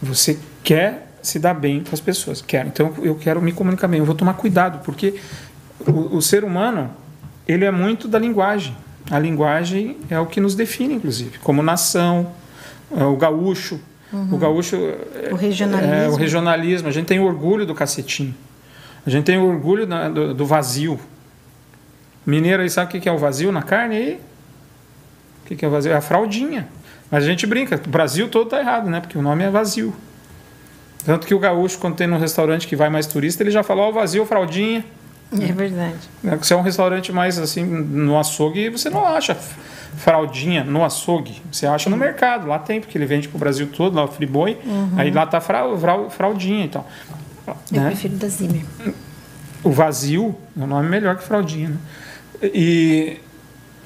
[0.02, 2.66] Você quer se dar bem com as pessoas, quer.
[2.68, 4.00] Então eu quero me comunicar bem.
[4.00, 5.20] Eu vou tomar cuidado porque
[5.86, 6.92] o, o ser humano
[7.48, 8.76] ele é muito da linguagem.
[9.12, 12.32] A linguagem é o que nos define, inclusive, como nação,
[12.96, 13.80] é o gaúcho.
[14.12, 14.36] Uhum.
[14.36, 14.78] O gaúcho.
[15.32, 15.94] O regionalismo.
[15.94, 16.88] É, o regionalismo.
[16.88, 18.34] A gente tem orgulho do cacetinho.
[19.06, 21.00] A gente tem orgulho do, do, vazio.
[22.26, 24.20] Mineiro aí sabe o que é o vazio na carne aí?
[25.44, 25.92] O que é o vazio?
[25.92, 26.70] É a fraldinha.
[27.12, 29.02] Mas a gente brinca, o Brasil todo tá errado, né?
[29.02, 29.94] Porque o nome é vazio.
[31.06, 33.86] Tanto que o gaúcho, quando tem num restaurante que vai mais turista, ele já falou,
[33.86, 34.86] ó, oh, vazio, fraldinha.
[35.32, 35.98] É verdade.
[36.24, 39.36] É, se é um restaurante mais assim, no açougue, você não acha
[39.98, 41.42] fraldinha no açougue.
[41.52, 44.08] Você acha no mercado, lá tem, porque ele vende para o Brasil todo, lá o
[44.08, 44.92] Friboi, uhum.
[44.98, 46.86] aí lá tá fraldinha e então.
[47.46, 47.58] tal.
[47.72, 47.88] Eu né?
[47.88, 48.64] prefiro da Zimmer.
[49.64, 51.78] O vazio é um nome melhor que fraldinha, né?
[52.42, 53.18] E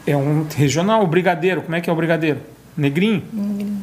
[0.05, 2.39] é um regional, o brigadeiro, como é que é o brigadeiro?
[2.75, 3.23] Negrinho?
[3.31, 3.81] Negrinho.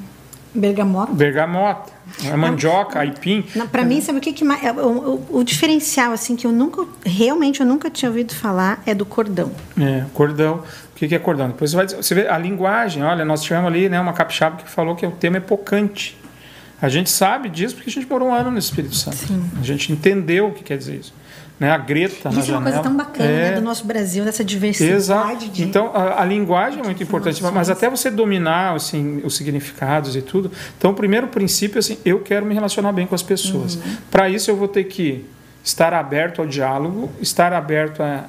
[0.55, 1.13] Bergamota.
[1.13, 1.93] Bergamota.
[2.33, 3.45] A mandioca, aipim.
[3.73, 6.87] Para mim, sabe o que, que mais, o, o, o, diferencial assim que eu nunca
[7.05, 9.51] realmente eu nunca tinha ouvido falar é do cordão.
[9.81, 10.63] É, cordão.
[10.93, 11.49] O que, que é cordão?
[11.49, 13.03] Depois você vai você vê a linguagem.
[13.03, 16.17] Olha, nós tivemos ali, né, uma capixaba que falou que o tema é pocante.
[16.81, 19.17] A gente sabe disso porque a gente morou um ano no Espírito Santo.
[19.17, 19.51] Sim.
[19.59, 21.15] A gente entendeu o que quer dizer isso
[21.59, 21.71] né?
[21.71, 23.51] A Greta Isso é uma coisa tão bacana né, é...
[23.51, 23.57] né?
[23.57, 24.93] do nosso Brasil, dessa diversidade.
[24.93, 25.49] Exato.
[25.49, 25.63] De...
[25.63, 30.23] Então, a, a, linguagem é muito importante, mas até você dominar assim, os significados e
[30.23, 30.51] tudo.
[30.77, 33.77] Então, o primeiro princípio é assim, eu quero me relacionar bem com as pessoas.
[33.77, 33.97] Uhum.
[34.11, 35.25] Para isso, eu vou ter que
[35.63, 38.25] estar aberto ao diálogo, estar aberto a,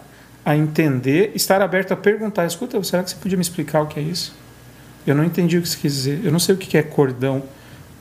[0.45, 3.99] a entender, estar aberto a perguntar, escuta, será que você podia me explicar o que
[3.99, 4.35] é isso?
[5.05, 6.21] Eu não entendi o que você quis dizer.
[6.23, 7.43] Eu não sei o que é cordão.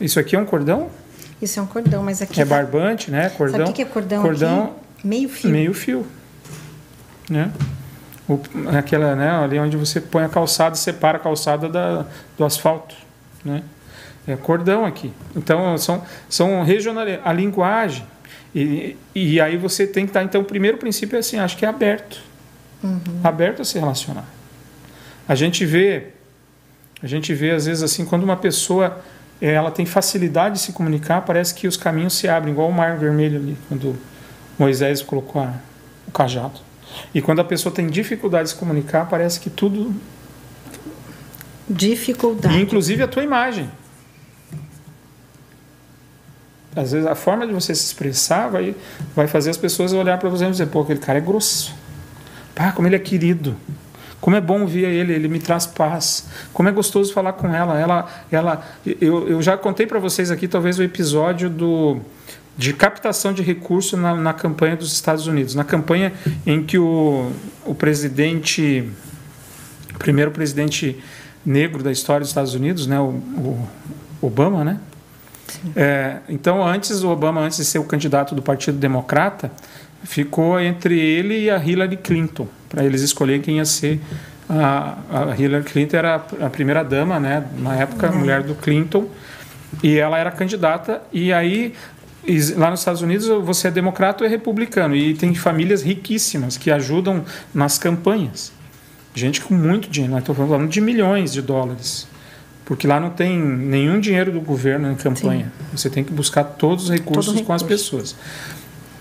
[0.00, 0.88] Isso aqui é um cordão?
[1.40, 2.40] Isso é um cordão, mas aqui.
[2.40, 2.50] É tá...
[2.50, 3.28] barbante, né?
[3.30, 3.60] Cordão.
[3.60, 4.22] Sabe o que é cordão?
[4.22, 4.83] Cordão aqui?
[5.04, 5.50] Meio fio.
[5.50, 6.06] Meio fio.
[7.28, 7.52] Né?
[8.26, 8.40] O,
[8.76, 12.06] aquela, né, ali onde você põe a calçada e separa a calçada da,
[12.38, 12.94] do asfalto.
[13.44, 13.62] Né?
[14.26, 15.12] É cordão aqui.
[15.36, 18.06] Então, são, são regional, a linguagem.
[18.54, 20.24] E, e aí você tem que estar.
[20.24, 22.22] Então, o primeiro princípio é assim: acho que é aberto.
[22.82, 23.00] Uhum.
[23.22, 24.24] Aberto a se relacionar.
[25.28, 26.08] A gente vê,
[27.02, 29.02] a gente vê às vezes assim, quando uma pessoa
[29.40, 32.96] ela tem facilidade de se comunicar, parece que os caminhos se abrem, igual o mar
[32.96, 33.96] vermelho ali, quando
[34.58, 35.54] Moisés colocou a,
[36.06, 36.60] o cajado.
[37.14, 39.94] E quando a pessoa tem dificuldade de se comunicar, parece que tudo.
[41.68, 42.60] Dificuldade.
[42.60, 43.70] inclusive a tua imagem.
[46.76, 48.74] Às vezes a forma de você se expressar vai,
[49.14, 51.74] vai fazer as pessoas olhar para você e dizer: pô, aquele cara é grosso.
[52.54, 53.56] Pá, como ele é querido.
[54.20, 56.26] Como é bom ver ele, ele me traz paz.
[56.52, 57.78] Como é gostoso falar com ela.
[57.78, 62.00] Ela, ela eu, eu já contei para vocês aqui, talvez, o episódio do
[62.56, 65.54] de captação de recursos na, na, campanha dos Estados Unidos.
[65.54, 66.12] Na campanha
[66.46, 67.30] em que o,
[67.64, 68.88] o presidente,
[69.94, 71.02] o primeiro presidente
[71.44, 73.68] negro da história dos Estados Unidos, né, o, o
[74.22, 74.80] Obama, né?
[75.76, 79.50] É, então, antes o Obama, antes de ser o candidato do Partido Democrata,
[80.02, 84.00] ficou entre ele e a Hillary Clinton, para eles escolherem quem ia ser
[84.48, 87.44] a, a Hillary Clinton era a primeira dama, né?
[87.58, 89.08] Na época, a mulher do Clinton,
[89.82, 91.02] e ela era candidata.
[91.12, 91.74] E aí
[92.56, 96.70] lá nos Estados Unidos você é democrata ou é republicano e tem famílias riquíssimas que
[96.70, 98.52] ajudam nas campanhas.
[99.14, 102.08] Gente com muito dinheiro, estou falando de milhões de dólares.
[102.64, 105.52] Porque lá não tem nenhum dinheiro do governo em campanha.
[105.58, 105.76] Sim.
[105.76, 107.64] Você tem que buscar todos os recursos Todo com recurso.
[107.64, 108.16] as pessoas.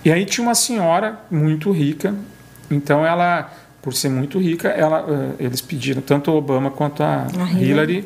[0.04, 2.14] E aí tinha uma senhora muito rica,
[2.70, 3.50] então ela,
[3.82, 5.06] por ser muito rica, ela,
[5.40, 8.06] eh, eles pediram tanto o Obama quanto a, a Hillary, Hillary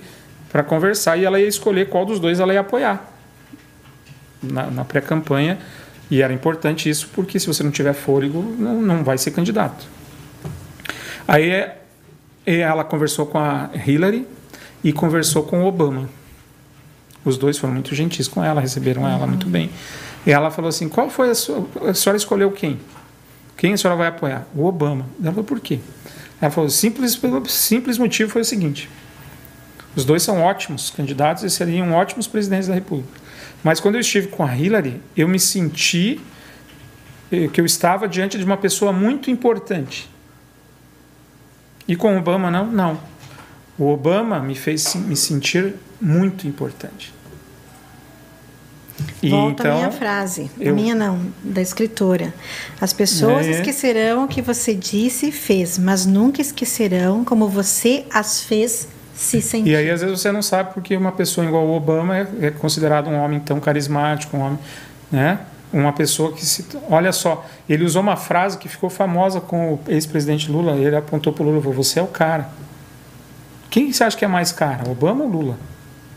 [0.52, 3.17] para conversar e ela ia escolher qual dos dois ela ia apoiar
[4.42, 5.58] na, na pré-campanha.
[6.10, 9.86] E era importante isso porque se você não tiver fôlego, não, não vai ser candidato.
[11.28, 11.78] Aí é,
[12.46, 14.26] ela conversou com a Hillary
[14.84, 16.10] e conversou com o Obama.
[17.26, 19.10] Os dois foram muito gentis com ela, receberam uhum.
[19.10, 19.70] ela muito bem.
[20.26, 21.68] E ela falou assim: qual foi a sua.
[21.82, 22.80] A senhora escolheu quem?
[23.58, 24.48] Quem a senhora vai apoiar?
[24.56, 25.06] O Obama.
[25.22, 25.80] Ela falou: por quê?
[26.40, 28.90] Ela falou: simples, simples motivo foi o seguinte:
[29.94, 33.27] os dois são ótimos candidatos e seriam ótimos presidentes da República.
[33.64, 36.20] Mas quando eu estive com a Hillary, eu me senti
[37.32, 40.10] eh, que eu estava diante de uma pessoa muito importante.
[41.88, 42.66] E com o Obama, não?
[42.66, 43.00] Não.
[43.78, 47.14] O Obama me fez me sentir muito importante.
[49.22, 52.34] E Volta então, a minha frase, eu, a minha não, da escritora.
[52.80, 58.06] As pessoas é, esquecerão o que você disse e fez, mas nunca esquecerão como você
[58.12, 58.88] as fez
[59.18, 59.72] se sentir.
[59.72, 62.52] E aí, às vezes, você não sabe porque uma pessoa igual o Obama é, é
[62.52, 64.60] considerado um homem tão carismático, um homem,
[65.12, 65.40] né?
[65.74, 66.66] Uma pessoa que se.
[66.90, 70.74] Olha só, ele usou uma frase que ficou famosa com o ex-presidente Lula.
[70.74, 72.48] Ele apontou para o Lula e falou: Você é o cara.
[73.70, 75.58] Quem você acha que é mais cara, Obama ou Lula?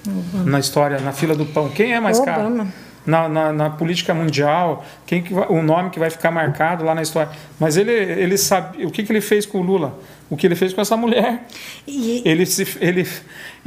[0.06, 0.50] Obama.
[0.50, 2.64] Na história, na fila do pão, quem é mais Obama.
[2.64, 2.68] caro?
[3.06, 6.94] Na, na, na, política mundial, quem que vai, o nome que vai ficar marcado lá
[6.94, 7.32] na história.
[7.58, 9.98] Mas ele, ele sabe o que, que ele fez com o Lula
[10.30, 11.44] o que ele fez com essa mulher.
[11.86, 12.22] E...
[12.24, 13.06] Ele, se, ele,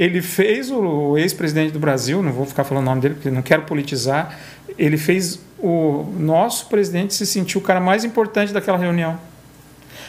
[0.00, 3.42] ele fez o ex-presidente do Brasil, não vou ficar falando o nome dele porque não
[3.42, 4.36] quero politizar,
[4.78, 9.18] ele fez o nosso presidente se sentir o cara mais importante daquela reunião.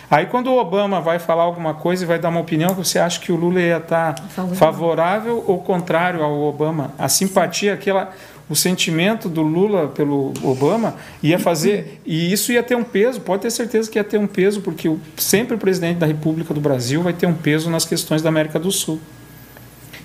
[0.10, 3.20] Aí quando o Obama vai falar alguma coisa e vai dar uma opinião, você acha
[3.20, 4.16] que o Lula ia estar
[4.54, 6.94] favorável ou contrário ao Obama?
[6.98, 8.14] A simpatia, aquela
[8.50, 13.42] o sentimento do Lula pelo Obama ia fazer e isso ia ter um peso pode
[13.42, 17.02] ter certeza que ia ter um peso porque sempre o presidente da República do Brasil
[17.02, 19.00] vai ter um peso nas questões da América do Sul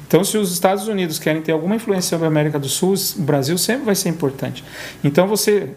[0.07, 3.23] então se os Estados Unidos querem ter alguma influência sobre a América do Sul o
[3.23, 4.65] Brasil sempre vai ser importante
[5.05, 5.71] então você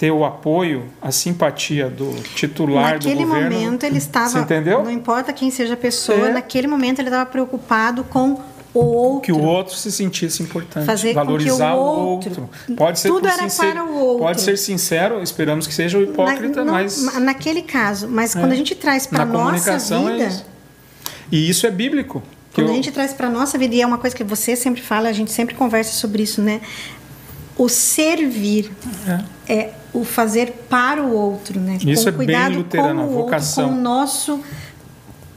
[0.00, 3.42] ter o apoio, a simpatia do titular naquele do governo.
[3.42, 4.82] Naquele momento ele estava, entendeu?
[4.82, 6.32] não importa quem seja a pessoa, é.
[6.32, 8.40] naquele momento ele estava preocupado com
[8.72, 9.20] o outro.
[9.22, 10.86] Que o outro se sentisse importante.
[10.86, 12.74] Fazer valorizar o outro, o outro.
[12.76, 14.18] Pode ser Tudo era sincero, para o outro.
[14.18, 17.02] Pode ser sincero, esperamos que seja o hipócrita, Na, mas.
[17.20, 18.40] Naquele caso, mas é.
[18.40, 20.24] quando a gente traz para a nossa é vida.
[20.24, 20.42] É
[21.32, 22.22] e isso é bíblico.
[22.52, 22.72] Quando eu...
[22.72, 25.08] a gente traz para a nossa vida, e é uma coisa que você sempre fala,
[25.08, 26.60] a gente sempre conversa sobre isso, né?
[27.56, 28.70] O servir
[29.46, 31.78] é, é o fazer para o outro, né?
[31.84, 33.64] Isso com é bem luterano, com vocação.
[33.64, 34.40] Outro, com o nosso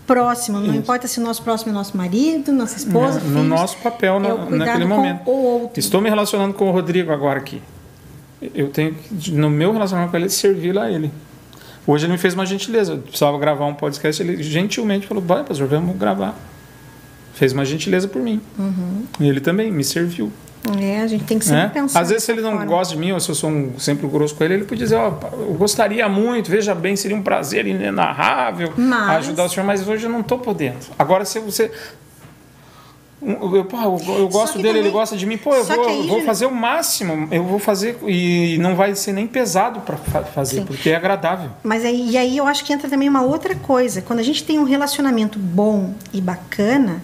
[0.05, 0.75] próximo, não Isso.
[0.75, 4.55] importa se o nosso próximo é nosso marido, nossa esposa, é, No nosso papel é
[4.55, 5.21] naquele momento.
[5.75, 7.61] Estou me relacionando com o Rodrigo agora aqui.
[8.53, 11.11] Eu tenho que, no meu relacionamento com ele, servir a ele.
[11.85, 12.93] Hoje ele me fez uma gentileza.
[12.93, 14.21] Eu precisava gravar um podcast.
[14.21, 16.37] Ele gentilmente falou: Vai, pastor, vamos gravar.
[17.33, 18.41] Fez uma gentileza por mim.
[18.57, 19.03] Uhum.
[19.19, 20.31] E ele também me serviu.
[20.79, 21.69] É, a gente tem que sempre é?
[21.69, 21.99] pensar.
[21.99, 22.65] Às vezes, se ele não forma.
[22.65, 24.95] gosta de mim, ou se eu sou um, sempre grosso com ele, ele podia dizer:
[24.95, 29.17] Ó, oh, eu gostaria muito, veja bem, seria um prazer inenarrável mas...
[29.17, 30.79] ajudar o senhor, mas hoje eu não estou podendo.
[30.97, 31.69] Agora, se você.
[33.21, 33.67] Eu, eu,
[34.17, 36.51] eu gosto dele, também, ele gosta de mim, pô, eu vou, eu vou fazer o
[36.51, 40.65] máximo, eu vou fazer e não vai ser nem pesado para fazer, Sim.
[40.65, 41.49] porque é agradável.
[41.63, 44.01] Mas aí, e aí eu acho que entra também uma outra coisa.
[44.01, 47.01] Quando a gente tem um relacionamento bom e bacana,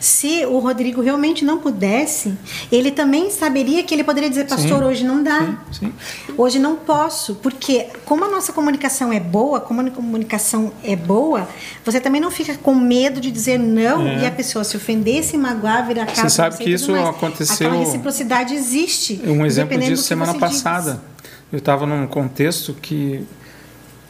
[0.00, 2.34] se o Rodrigo realmente não pudesse,
[2.70, 5.40] ele também saberia que ele poderia dizer, pastor, sim, hoje não dá.
[5.40, 5.92] Sim, sim.
[6.36, 7.34] Hoje não posso.
[7.36, 11.48] Porque como a nossa comunicação é boa, como a comunicação é boa,
[11.84, 14.22] você também não fica com medo de dizer não é.
[14.22, 16.22] e a pessoa se ofender, se magoar, virar casa.
[16.22, 17.68] Você sabe que isso aconteceu.
[17.68, 19.20] Aquela reciprocidade existe.
[19.26, 20.92] Um exemplo disso semana passada.
[20.92, 21.14] Diz.
[21.52, 23.24] Eu estava num contexto que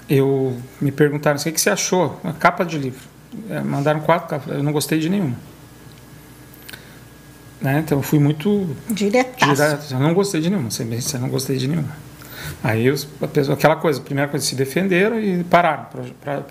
[0.08, 2.18] eu me perguntaram o que você achou?
[2.22, 3.02] Uma capa de livro.
[3.50, 5.36] É, mandaram quatro capas, eu não gostei de nenhuma.
[7.64, 7.82] Né?
[7.82, 8.76] Então eu fui muito.
[8.90, 9.42] Direto.
[9.90, 11.96] Eu não gostei de nenhuma, você não gostei de nenhuma.
[12.62, 15.86] Aí os, pessoa, aquela coisa, a primeira coisa, se defenderam e pararam.
[15.86, 16.42] Pra, pra...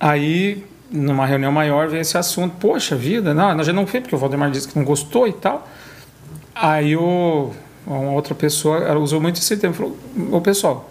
[0.00, 2.56] Aí, numa reunião maior, veio esse assunto.
[2.58, 5.32] Poxa vida, não, nós já não fez, porque o Valdemar disse que não gostou e
[5.34, 5.68] tal.
[6.54, 7.52] Aí o,
[7.86, 9.76] uma outra pessoa ela usou muito esse termo.
[9.76, 9.98] Falou,
[10.32, 10.90] ô pessoal,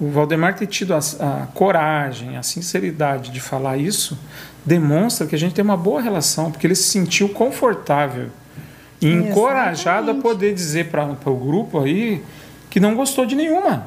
[0.00, 4.18] o Valdemar ter tido a, a, coragem, a sinceridade de falar isso,
[4.68, 8.28] demonstra que a gente tem uma boa relação, porque ele se sentiu confortável
[9.00, 12.22] E encorajado a poder dizer para o grupo aí
[12.68, 13.86] que não gostou de nenhuma.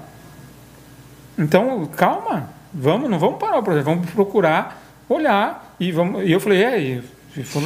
[1.38, 6.28] Então, calma, vamos, não vamos parar o projeto, vamos procurar, olhar e vamos.
[6.28, 7.04] E eu falei, é, e,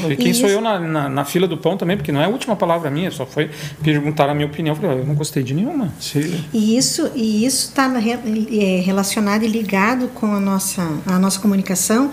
[0.09, 0.41] e quem Isso.
[0.41, 2.91] sou eu na, na, na, fila do pão também, porque não é a última palavra
[2.91, 3.49] minha, só foi
[3.83, 4.75] perguntar a minha opinião.
[4.75, 5.91] Eu falei, eu não gostei de nenhuma.
[5.99, 6.45] Se...
[6.53, 12.11] E isso e isso está é, relacionado e ligado com a nossa, a nossa comunicação,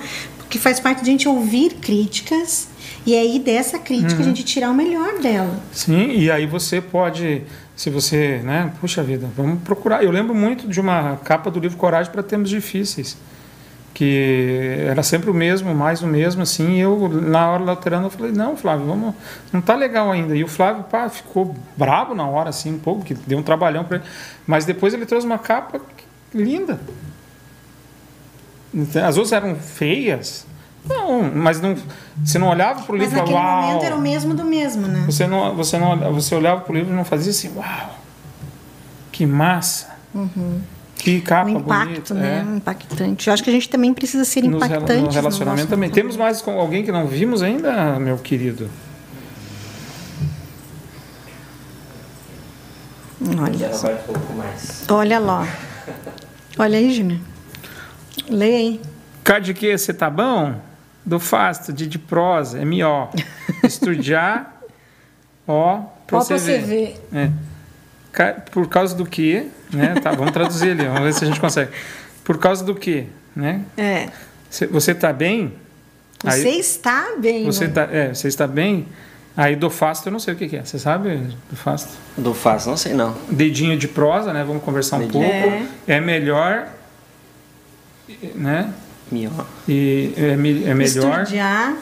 [0.53, 2.69] porque faz parte de a gente ouvir críticas
[3.07, 4.21] e aí dessa crítica uhum.
[4.21, 5.59] a gente tirar o melhor dela.
[5.73, 7.43] Sim, e aí você pode
[7.75, 10.05] se você, né, puxa vida, vamos procurar.
[10.05, 13.17] Eu lembro muito de uma capa do livro Coragem para Tempos Difíceis,
[13.95, 18.11] que era sempre o mesmo, mais o mesmo, assim, e eu, na hora laterando, eu
[18.11, 19.15] falei, não, Flávio, vamos,
[19.51, 20.37] não tá legal ainda.
[20.37, 23.85] E o Flávio, pá, ficou bravo na hora, assim, um pouco, que deu um trabalhão
[23.85, 24.07] para ele,
[24.47, 25.81] mas depois ele trouxe uma capa
[26.35, 26.79] linda.
[29.05, 30.47] As outras eram feias,
[30.89, 31.77] não, mas não,
[32.25, 33.63] você não olhava para o livro e falava, uau.
[33.63, 35.05] momento era o mesmo do mesmo, né?
[35.07, 37.99] Você, não, você, não, você olhava para o livro e não fazia assim, uau,
[39.13, 39.91] que massa.
[40.15, 40.61] Uhum.
[40.97, 42.15] Que capa o impacto, bonita.
[42.15, 42.47] né?
[42.49, 42.57] É.
[42.57, 43.27] Impactante.
[43.27, 45.03] Eu acho que a gente também precisa ser impactante.
[45.03, 45.91] No relacionamento no também.
[45.91, 48.71] Temos mais com alguém que não vimos ainda, meu querido?
[53.21, 53.71] Olha.
[54.89, 55.49] Olha lá.
[56.59, 57.21] Olha aí, Júnior.
[58.33, 58.81] Leia aí.
[59.23, 60.61] Cá de que você tá bom?
[61.05, 63.09] do fasto, de, de prosa, é M-O.
[63.65, 64.61] Estudar,
[65.47, 66.97] ó, pra você, você ver.
[67.13, 67.31] ver.
[68.17, 68.31] É.
[68.51, 69.95] Por causa do que, né?
[70.03, 71.71] Tá, vamos traduzir ali, vamos ver se a gente consegue.
[72.23, 73.63] Por causa do que, né?
[73.77, 74.09] É.
[74.51, 75.55] Você está bem?
[76.23, 77.45] Você aí, está bem.
[77.47, 77.73] Você, né?
[77.73, 78.87] tá, é, você está bem?
[79.35, 80.63] Aí do fasto eu não sei o que, é.
[80.63, 81.17] Você sabe
[81.49, 81.91] do fasto?
[82.19, 83.17] Do fasto não sei não.
[83.31, 84.45] Dedinho de prosa, né?
[84.45, 85.25] Vamos conversar um Dedinho.
[85.25, 85.49] pouco.
[85.89, 85.97] É.
[85.97, 86.69] é melhor,
[88.35, 88.73] né?
[89.11, 89.47] Melhor.
[89.69, 91.23] E é, é melhor.
[91.23, 91.77] Esturdiar.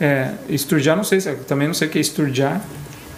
[0.00, 2.60] É, esturdiar, não sei, também não sei o que é esturdiar.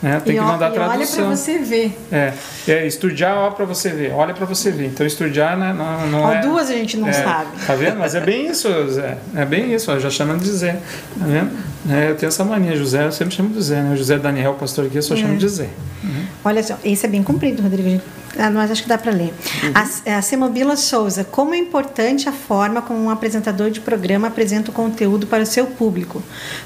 [0.02, 0.20] Né?
[0.24, 0.98] Tem e que mandar a tradução.
[0.98, 1.96] Olha para você ver.
[2.10, 2.32] É,
[2.66, 4.12] é esturdiar, olha para você ver.
[4.12, 4.86] Olha para você ver.
[4.86, 6.40] Então, esturdiar né, não, não ó, é...
[6.40, 7.50] Duas a gente não é, sabe.
[7.64, 8.00] Tá vendo?
[8.00, 9.16] Mas é bem isso, Zé.
[9.32, 10.72] É bem isso, ó, já chamando de Zé.
[11.18, 11.52] Tá vendo?
[11.88, 13.80] É, eu tenho essa mania, José, eu sempre chamo de Zé.
[13.80, 13.96] Né?
[13.96, 15.18] José Daniel, pastor aqui, eu só é.
[15.18, 15.68] chamo de Zé.
[16.02, 16.26] Uhum.
[16.44, 18.00] Olha só, esse é bem comprido, Rodrigo.
[18.38, 19.32] Ah, mas acho que dá para ler.
[19.62, 19.72] Uhum.
[19.74, 24.70] A, a Semobila Souza, como é importante a forma como um apresentador de programa apresenta
[24.70, 26.22] o conteúdo para o seu público.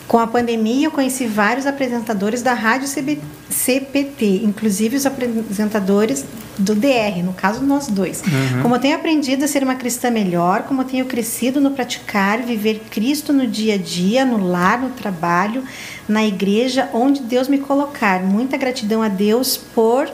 [0.07, 6.25] Com a pandemia, eu conheci vários apresentadores da Rádio CB, CPT, inclusive os apresentadores
[6.59, 8.23] do DR, no caso nós dois.
[8.23, 8.63] Uhum.
[8.63, 12.41] Como eu tenho aprendido a ser uma cristã melhor, como eu tenho crescido no praticar,
[12.43, 15.63] viver Cristo no dia a dia, no lar, no trabalho,
[16.09, 18.23] na igreja, onde Deus me colocar.
[18.23, 20.11] Muita gratidão a Deus por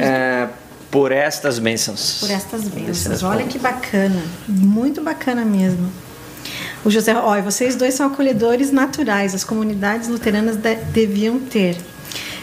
[0.00, 0.48] é,
[0.90, 2.18] por estas bênçãos.
[2.20, 3.22] Por estas bênçãos.
[3.22, 4.22] Olha que bacana.
[4.48, 5.90] Muito bacana mesmo.
[6.84, 9.34] O José, olha, vocês dois são acolhedores naturais.
[9.34, 11.76] As comunidades luteranas de, deviam ter.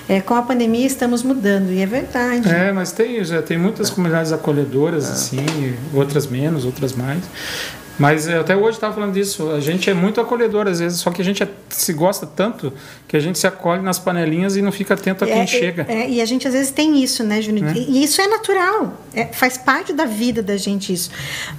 [0.10, 2.48] É, com a pandemia estamos mudando e é verdade.
[2.48, 5.12] É, mas tem, já tem muitas comunidades acolhedoras, é.
[5.12, 7.22] assim, outras menos, outras mais.
[7.98, 9.50] Mas até hoje estava falando disso.
[9.52, 12.72] A gente é muito acolhedor às vezes, só que a gente é, se gosta tanto
[13.08, 15.86] que a gente se acolhe nas panelinhas e não fica atento a quem é, chega.
[15.90, 17.76] É, e a gente às vezes tem isso, né, Júnior?
[17.76, 17.80] É.
[17.80, 21.10] E isso é natural, é, faz parte da vida da gente isso.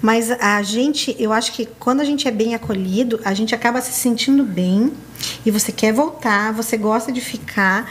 [0.01, 3.81] Mas a gente, eu acho que quando a gente é bem acolhido, a gente acaba
[3.81, 4.93] se sentindo bem
[5.45, 7.91] e você quer voltar, você gosta de ficar.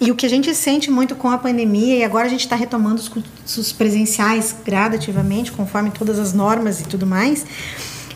[0.00, 2.56] E o que a gente sente muito com a pandemia, e agora a gente está
[2.56, 7.46] retomando os cursos presenciais gradativamente, conforme todas as normas e tudo mais,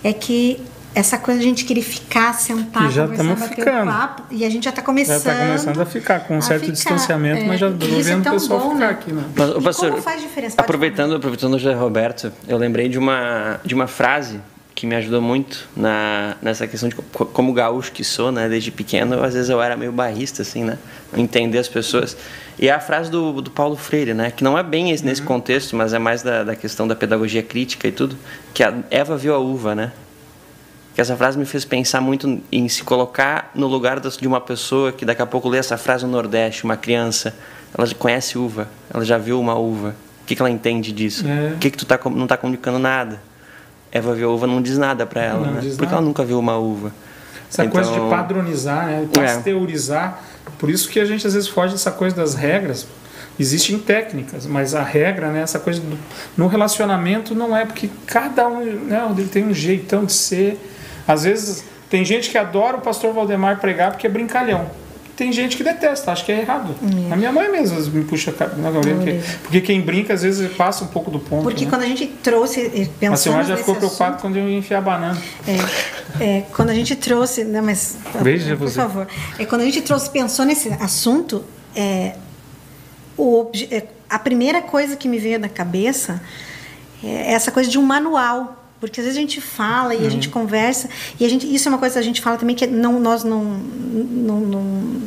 [0.04, 0.60] é que
[0.94, 3.90] essa coisa de a gente querer ficar, sentar, já conversar, bater ficando.
[3.90, 5.22] papo, e a gente já está começando.
[5.22, 8.26] Já está começando a ficar com um certo ficar, distanciamento, é, mas já estou vendo
[8.26, 8.90] é o pessoal bom, ficar né?
[8.90, 9.12] aqui.
[9.12, 9.24] Né?
[9.36, 10.60] Mas, o pastor, como faz diferença?
[10.60, 14.40] aproveitando, aproveitando o José Roberto, eu lembrei de uma, de uma frase
[14.80, 18.48] que me ajudou muito na, nessa questão de como gaúcho que sou, né?
[18.48, 20.78] Desde pequeno, às vezes eu era meio barrista, assim, né?
[21.14, 22.16] Entender as pessoas.
[22.58, 24.30] E é a frase do, do Paulo Freire, né?
[24.30, 25.26] Que não é bem esse, nesse uhum.
[25.26, 28.16] contexto, mas é mais da, da questão da pedagogia crítica e tudo.
[28.54, 29.92] Que a Eva viu a uva, né?
[30.94, 34.92] Que essa frase me fez pensar muito em se colocar no lugar de uma pessoa
[34.92, 37.36] que daqui a pouco lê essa frase no Nordeste, uma criança.
[37.76, 39.94] Ela conhece uva, ela já viu uma uva.
[40.22, 41.28] O que, que ela entende disso?
[41.28, 41.52] É.
[41.52, 43.20] O que, que tu tá, não está comunicando nada?
[43.92, 45.60] Eva a uva não diz nada para ela, né?
[45.62, 45.96] Porque nada.
[45.96, 46.92] ela nunca viu uma uva.
[47.50, 49.08] Essa então, coisa de padronizar, né?
[49.12, 49.20] É.
[49.20, 50.20] pasteurizar.
[50.46, 50.50] É.
[50.58, 52.86] Por isso que a gente às vezes foge dessa coisa das regras.
[53.38, 55.98] Existem técnicas, mas a regra, né, essa coisa do,
[56.36, 60.60] no relacionamento não é porque cada um né, ele tem um jeitão de ser.
[61.08, 64.68] Às vezes tem gente que adora o pastor Valdemar pregar porque é brincalhão
[65.20, 66.74] tem gente que detesta, acha que é errado.
[66.82, 67.12] É.
[67.12, 70.82] A minha mãe mesmo me puxa na orelha, porque, porque quem brinca às vezes passa
[70.82, 71.42] um pouco do ponto.
[71.42, 71.70] Porque né?
[71.70, 72.90] quando a gente trouxe.
[73.02, 75.22] A senhora já ficou preocupada quando eu ia enfiar a banana.
[75.46, 76.24] É.
[76.24, 78.76] É, quando a gente trouxe, não, mas Veja por você.
[78.76, 79.06] favor,
[79.38, 81.44] é, quando a gente trouxe, pensou nesse assunto,
[81.76, 82.14] é,
[83.14, 86.22] o, é, a primeira coisa que me veio na cabeça
[87.04, 88.59] é essa coisa de um manual.
[88.80, 91.70] Porque às vezes a gente fala e a gente conversa, e a gente, isso é
[91.70, 95.02] uma coisa que a gente fala também que não, nós não, não, não-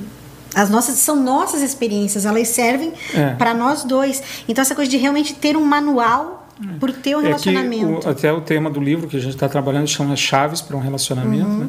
[0.55, 3.31] as nossas são nossas experiências, elas servem É.
[3.33, 4.21] para nós dois.
[4.47, 6.47] Então essa coisa de realmente ter um manual
[6.79, 8.05] para o teu É relacionamento.
[8.07, 10.79] o, até o tema do livro que a gente está trabalhando chama chaves para um
[10.79, 11.47] relacionamento.
[11.47, 11.57] Uhum.
[11.61, 11.67] Né?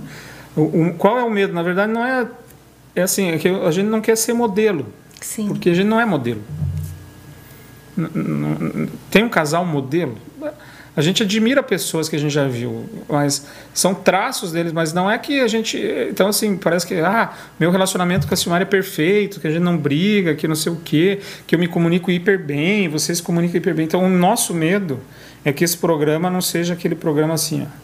[0.54, 1.54] O, o- qual é o medo?
[1.54, 2.26] Na verdade, não é.
[2.94, 4.86] É assim, é que a gente não quer ser modelo,
[5.20, 5.48] Sim.
[5.48, 6.42] porque a gente não é modelo.
[9.10, 10.16] Tem um casal modelo?
[10.96, 15.10] A gente admira pessoas que a gente já viu, mas são traços deles, mas não
[15.10, 15.76] é que a gente.
[16.08, 19.62] Então, assim, parece que, ah, meu relacionamento com a Silmara é perfeito, que a gente
[19.62, 23.24] não briga, que não sei o quê, que eu me comunico hiper bem, vocês se
[23.24, 23.86] comunicam hiper bem.
[23.86, 25.00] Então, o nosso medo
[25.44, 27.83] é que esse programa não seja aquele programa assim, ó.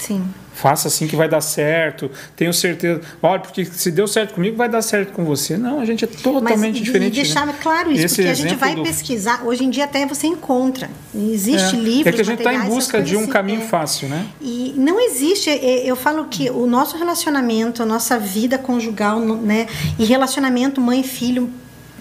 [0.00, 0.24] Sim.
[0.52, 3.00] Faça assim que vai dar certo, tenho certeza.
[3.22, 5.56] Olha, porque se deu certo comigo, vai dar certo com você.
[5.56, 7.12] Não, a gente é totalmente Mas, diferente.
[7.18, 7.54] E deixar né?
[7.62, 9.42] claro isso, Esse porque a gente vai do- pesquisar.
[9.46, 10.90] Hoje em dia até você encontra.
[11.14, 11.78] Existe É.
[11.78, 13.70] livros, É que a gente está em busca de um coisas caminho assim, é.
[13.70, 14.26] fácil, né?
[14.40, 19.66] E não existe, é, eu falo que o nosso relacionamento, a nossa vida conjugal, né,
[19.98, 21.48] e relacionamento mãe e filho,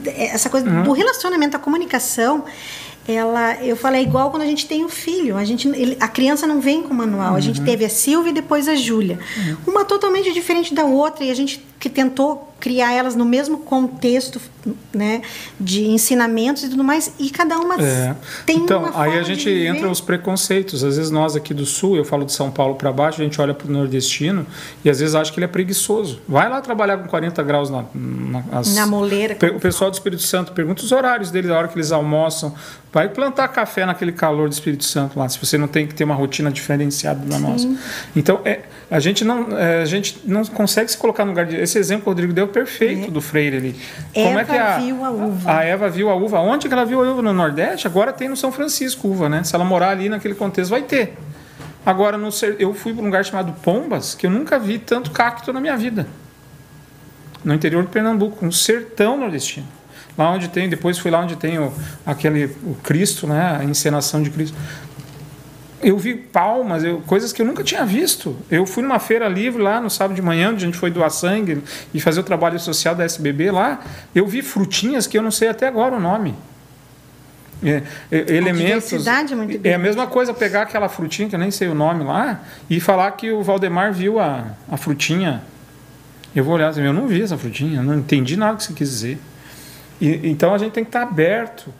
[0.05, 0.83] é, essa coisa Uhum.
[0.83, 2.43] do relacionamento, a comunicação,
[3.11, 5.35] ela, eu falo, é igual quando a gente tem o filho.
[5.37, 7.29] A, gente, ele- a criança não vem com manual.
[7.29, 7.41] A Uhum.
[7.41, 9.19] gente teve a Silvia e depois a Júlia.
[9.67, 14.41] Uma totalmente diferente da outra, e a gente que tentou criar elas no mesmo contexto
[14.93, 15.21] né,
[15.57, 18.13] de ensinamentos e tudo mais, e cada uma É.
[18.45, 20.83] tem então, uma aí forma a gente entra os preconceitos.
[20.83, 23.39] Às vezes nós aqui do sul, eu falo de São Paulo para baixo, a gente
[23.39, 24.45] olha para o nordestino
[24.83, 26.19] e às vezes acha que ele é preguiçoso.
[26.27, 30.21] Vai lá trabalhar com 40 graus na, na, as- Na moleira, O pessoal do Espírito
[30.23, 32.53] Santo pergunta os horários deles, a hora que eles almoçam.
[32.91, 36.03] Vai plantar café naquele calor do Espírito Santo lá, se você não tem que ter
[36.03, 37.69] uma rotina diferenciada da nossa.
[38.15, 41.55] Então, é, a, gente não, é, a gente não consegue se colocar no lugar de.
[41.69, 43.75] Esse exemplo que o Rodrigo deu é perfeito do Freire ali.
[44.15, 45.51] Eva viu a uva.
[45.51, 46.39] A Eva viu a uva.
[46.39, 47.21] Onde que ela viu a uva?
[47.21, 47.85] No Nordeste?
[47.85, 49.43] Agora tem no São Francisco uva, né?
[49.43, 51.15] Se ela morar ali naquele contexto, vai ter.
[51.85, 55.53] Agora, no, eu fui para um lugar chamado Pombas, que eu nunca vi tanto cacto
[55.53, 56.07] na minha vida.
[57.43, 59.67] No interior de Pernambuco, um sertão nordestino.
[60.17, 61.71] Lá onde tem, depois fui lá onde tem o,
[62.05, 63.57] aquele, o Cristo, né?
[63.61, 64.57] A encenação de Cristo.
[65.81, 68.35] Eu vi palmas, eu- coisas que eu nunca tinha visto.
[68.51, 71.09] Eu fui numa feira livre lá no sábado de manhã, onde a gente foi doar
[71.09, 71.63] sangue
[71.93, 73.79] e fazer o trabalho social da SBB lá.
[74.13, 76.35] Eu vi frutinhas que eu não sei até agora o nome.
[77.63, 78.91] É, é, elementos.
[79.63, 82.41] é É a mesma coisa pegar aquela frutinha, que eu nem sei o nome lá,
[82.69, 85.43] e falar que o Valdemar viu a, a frutinha.
[86.35, 88.89] Eu vou olhar assim, eu não vi essa frutinha, não entendi nada que você quis
[88.89, 89.17] dizer.
[89.99, 91.73] E, então a gente tem que estar aberto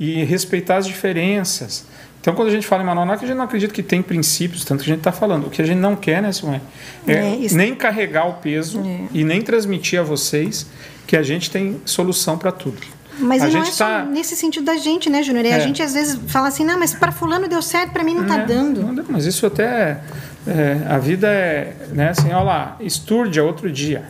[0.00, 1.84] e respeitar as diferenças.
[2.26, 4.64] Então, quando a gente fala em manual, é a gente não acredita que tem princípios,
[4.64, 5.46] tanto que a gente está falando.
[5.46, 6.60] O que a gente não quer, né, Simone?
[7.06, 9.02] É, É, nem carregar o peso É.
[9.14, 10.66] e nem transmitir a vocês
[11.06, 12.78] que a gente tem solução para tudo.
[13.20, 15.44] Mas a não gente é tá- nesse sentido da gente, né, Júnior?
[15.44, 15.60] E A É.
[15.60, 18.40] gente às vezes fala assim, não, mas para fulano deu certo, para mim não está
[18.40, 18.82] É, dando.
[18.82, 20.00] não mas isso até.
[20.48, 21.76] é, a vida é.
[21.92, 24.02] Né, assim, olha lá, Estúrdia outro dia.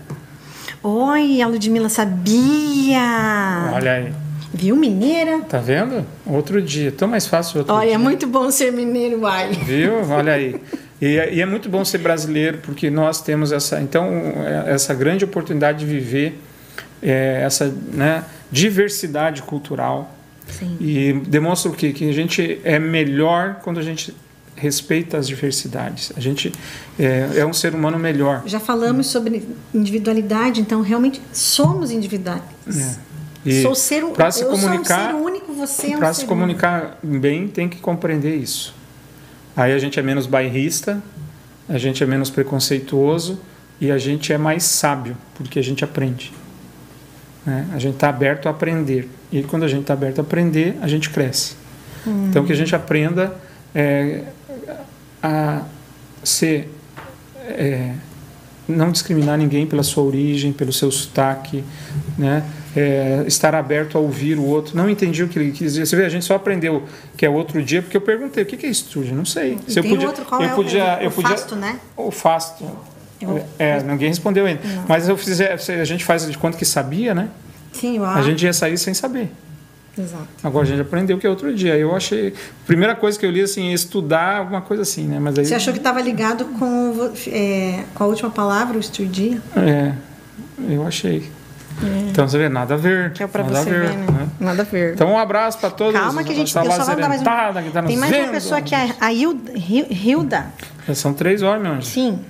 [0.83, 3.73] Oi, a Ludmilla sabia.
[3.75, 4.13] Olha aí.
[4.57, 5.41] Viu, mineira?
[5.43, 6.05] Tá vendo?
[6.25, 6.91] Outro dia.
[6.91, 7.95] Tão mais fácil outro Olha, dia.
[7.95, 9.53] é muito bom ser mineiro, uai.
[9.53, 9.93] Viu?
[10.11, 10.57] Olha aí.
[11.01, 14.07] E, é- e é muito bom ser brasileiro, porque nós temos essa, então,
[14.67, 16.41] é, essa grande oportunidade de viver
[17.03, 20.15] é, essa né, diversidade cultural.
[20.49, 20.77] Sim.
[20.81, 21.93] E demonstra o quê?
[21.93, 24.15] Que a gente é melhor quando a gente
[24.55, 26.13] respeita as diversidades.
[26.17, 26.51] A gente
[26.99, 28.43] é, é um ser humano melhor.
[28.47, 29.43] Já falamos sobre
[29.75, 32.41] individualidade, então realmente somos individuais.
[32.69, 32.97] É.
[33.47, 35.99] E Sou ser, um- pra se eu comunicar- sou um ser único, você é um
[36.01, 38.75] Para se comunicar bem, tem que compreender isso.
[39.57, 41.01] Aí a gente é menos bairrista,
[41.69, 43.39] a gente é menos preconceituoso
[43.81, 46.33] e a gente é mais sábio, porque a gente aprende.
[47.45, 47.65] né?
[47.73, 49.09] A gente está aberto a aprender.
[49.31, 51.55] E quando a gente está aberto a aprender, a gente cresce.
[52.29, 53.37] Então, que a gente aprenda
[53.73, 54.23] é,
[55.23, 55.63] a
[56.25, 56.73] ser.
[57.49, 57.93] é,
[58.69, 61.63] não discriminar ninguém pela sua origem, pelo seu sotaque,
[62.19, 62.45] né?
[62.77, 64.77] É, estar aberto a ouvir o outro.
[64.77, 65.87] Não entendi o que ele quis dizer.
[65.87, 66.83] Você vê, a gente só aprendeu
[67.17, 69.15] que é outro dia porque eu perguntei o que é estúdio.
[69.15, 69.59] Não sei.
[69.67, 71.79] Se eu podia, outro, qual eu é o- podia, é o eu podia, fasto, né?
[71.97, 72.65] O fasto.
[73.19, 74.61] Eu- É, ninguém respondeu ainda.
[74.87, 77.31] Mas se eu fizer, se a gente faz de conta que sabia, né?
[77.73, 78.11] Sim, uau.
[78.15, 79.31] A gente ia sair sem saber.
[79.99, 80.27] Exato.
[80.45, 81.75] Agora a gente aprendeu que é outro dia.
[81.79, 82.35] Eu achei.
[82.67, 85.19] Primeira coisa que eu li assim, estudar alguma coisa assim, né?
[85.19, 85.47] Mas aí.
[85.47, 89.41] Você achou que estava ligado com, é, com a última palavra, o estudia?
[89.57, 89.93] É,
[90.69, 91.31] eu achei.
[92.11, 93.13] Então você vê, nada a ver.
[93.13, 94.29] Que é para nada você ver, ver, né?
[94.41, 94.95] Nada a ver.
[94.95, 96.01] Então um abraço para todos.
[96.01, 96.55] Calma que a gente...
[96.55, 96.69] vou dar
[97.09, 97.63] mais um...
[97.63, 98.31] que tá Tem mais uma vendo.
[98.31, 99.53] pessoa aqui, a a Hilda.
[99.53, 100.47] Hi- Hilda.
[100.95, 101.87] São três horas, meu anjo.
[101.87, 102.21] Sim.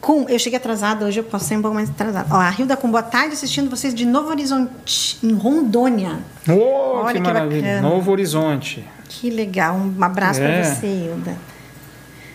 [0.00, 2.26] Com, eu cheguei atrasada, hoje eu posso ser um pouco mais atrasada.
[2.28, 6.18] Ó, a Hilda com boa tarde assistindo vocês de Novo Horizonte, em Rondônia.
[6.48, 7.76] Oh, Olha que, que maravilha.
[7.76, 7.88] Bacana.
[7.88, 8.84] Novo Horizonte.
[9.08, 9.76] Que legal.
[9.76, 10.60] Um abraço é.
[10.60, 11.36] para você, Hilda.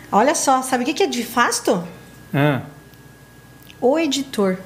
[0.10, 1.84] Olha só, sabe o que é de fasto?
[2.34, 2.62] Ah.
[3.82, 4.58] O editor.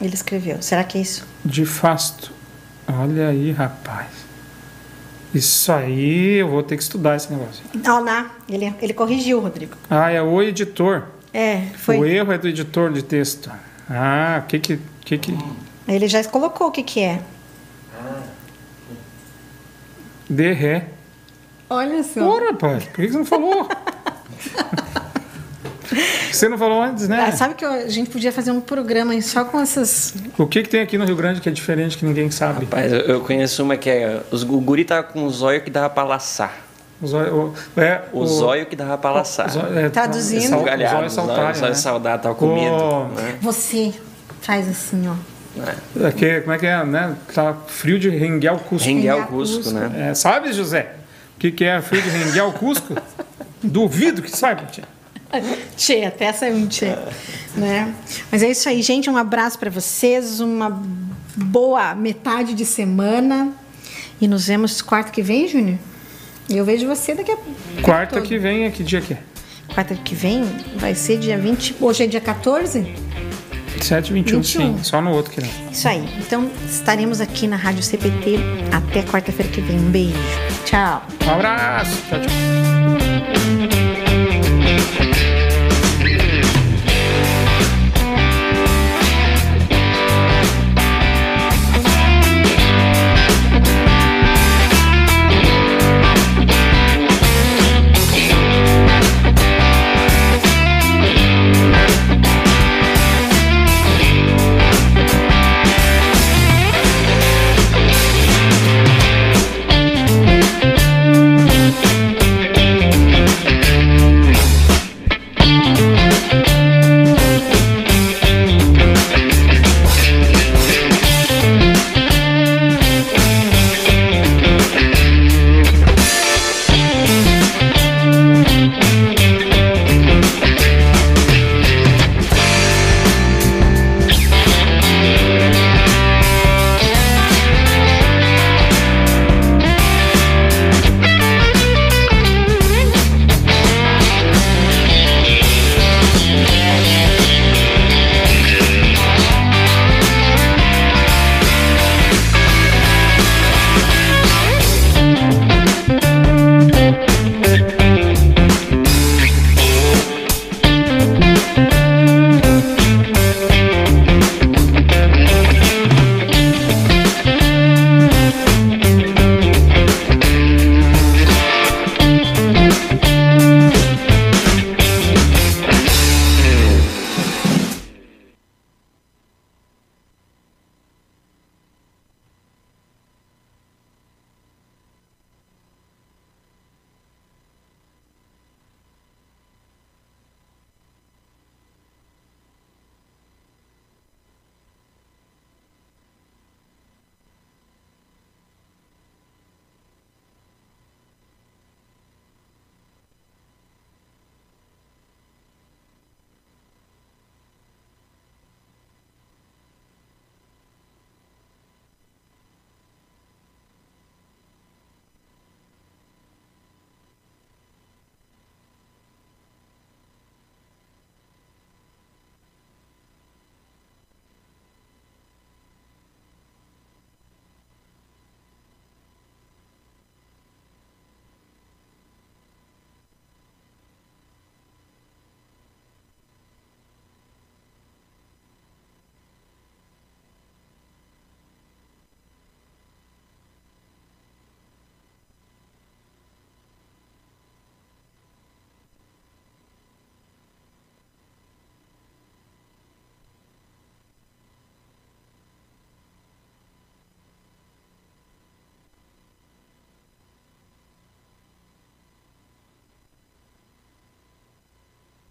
[0.00, 0.62] Ele escreveu.
[0.62, 1.26] Será que é isso?
[1.44, 2.32] De fasto.
[2.88, 4.08] Olha aí, rapaz.
[5.34, 7.62] Isso aí, eu vou ter que estudar esse negócio.
[7.74, 8.26] Não, não.
[8.48, 9.76] Ele, ele corrigiu, Rodrigo.
[9.88, 11.04] Ah, é o editor.
[11.32, 11.98] É, foi.
[11.98, 13.50] O erro é do editor de texto.
[13.88, 15.38] Ah, o que que, que que...
[15.86, 17.20] Ele já colocou o que que é.
[20.28, 20.88] De ré.
[21.68, 22.28] Olha só.
[22.28, 23.68] Ora, rapaz, por que você não falou?
[26.30, 27.26] Você não falou antes, né?
[27.28, 30.14] Ah, sabe que a gente podia fazer um programa só com essas.
[30.38, 32.64] O que, que tem aqui no Rio Grande que é diferente que ninguém sabe?
[32.64, 34.20] Rapaz, eu conheço uma que é.
[34.30, 36.52] Os, o guri tava com um zóio que dava pra laçar.
[37.02, 39.50] O zóio, o, é, o, o zóio que dava pra laçar.
[39.50, 40.48] Zóio, é, Traduzindo.
[40.48, 41.50] Sal, galhado, o zóio saltar.
[41.52, 41.74] O zóio né?
[41.74, 43.04] saudade, tava com medo.
[43.14, 43.38] Né?
[43.40, 43.94] Você
[44.42, 45.14] faz assim, ó.
[45.58, 46.08] É.
[46.08, 46.12] é.
[46.12, 47.16] Que, como é que é, né?
[47.34, 48.86] Tá frio de renguear o Cusco.
[48.86, 50.10] Renguear o Cusco, Cusco, né?
[50.10, 50.92] É, sabe, José?
[51.36, 52.94] O que, que é frio de renguear o Cusco?
[53.62, 54.84] Duvido que saiba, tia.
[55.76, 56.96] Tchê, até saiu um tchê.
[57.54, 57.94] Né?
[58.30, 59.08] Mas é isso aí, gente.
[59.08, 60.40] Um abraço para vocês.
[60.40, 60.82] Uma
[61.36, 63.52] boa metade de semana.
[64.20, 65.78] E nos vemos quarta que vem, Júnior?
[66.48, 67.36] E eu vejo você daqui a
[67.82, 69.18] Quarta que vem é que dia que é?
[69.72, 70.44] Quarta que vem
[70.76, 71.76] vai ser dia 20.
[71.80, 72.92] Hoje é dia 14?
[73.80, 74.42] 7 21, 21.
[74.42, 74.78] sim.
[74.82, 75.48] Só no outro que não.
[75.70, 76.06] Isso aí.
[76.18, 78.36] Então estaremos aqui na Rádio CPT
[78.72, 79.78] até quarta-feira que vem.
[79.78, 80.18] Um beijo.
[80.64, 81.06] Tchau.
[81.24, 81.96] Um abraço.
[82.08, 84.09] Tchau, tchau.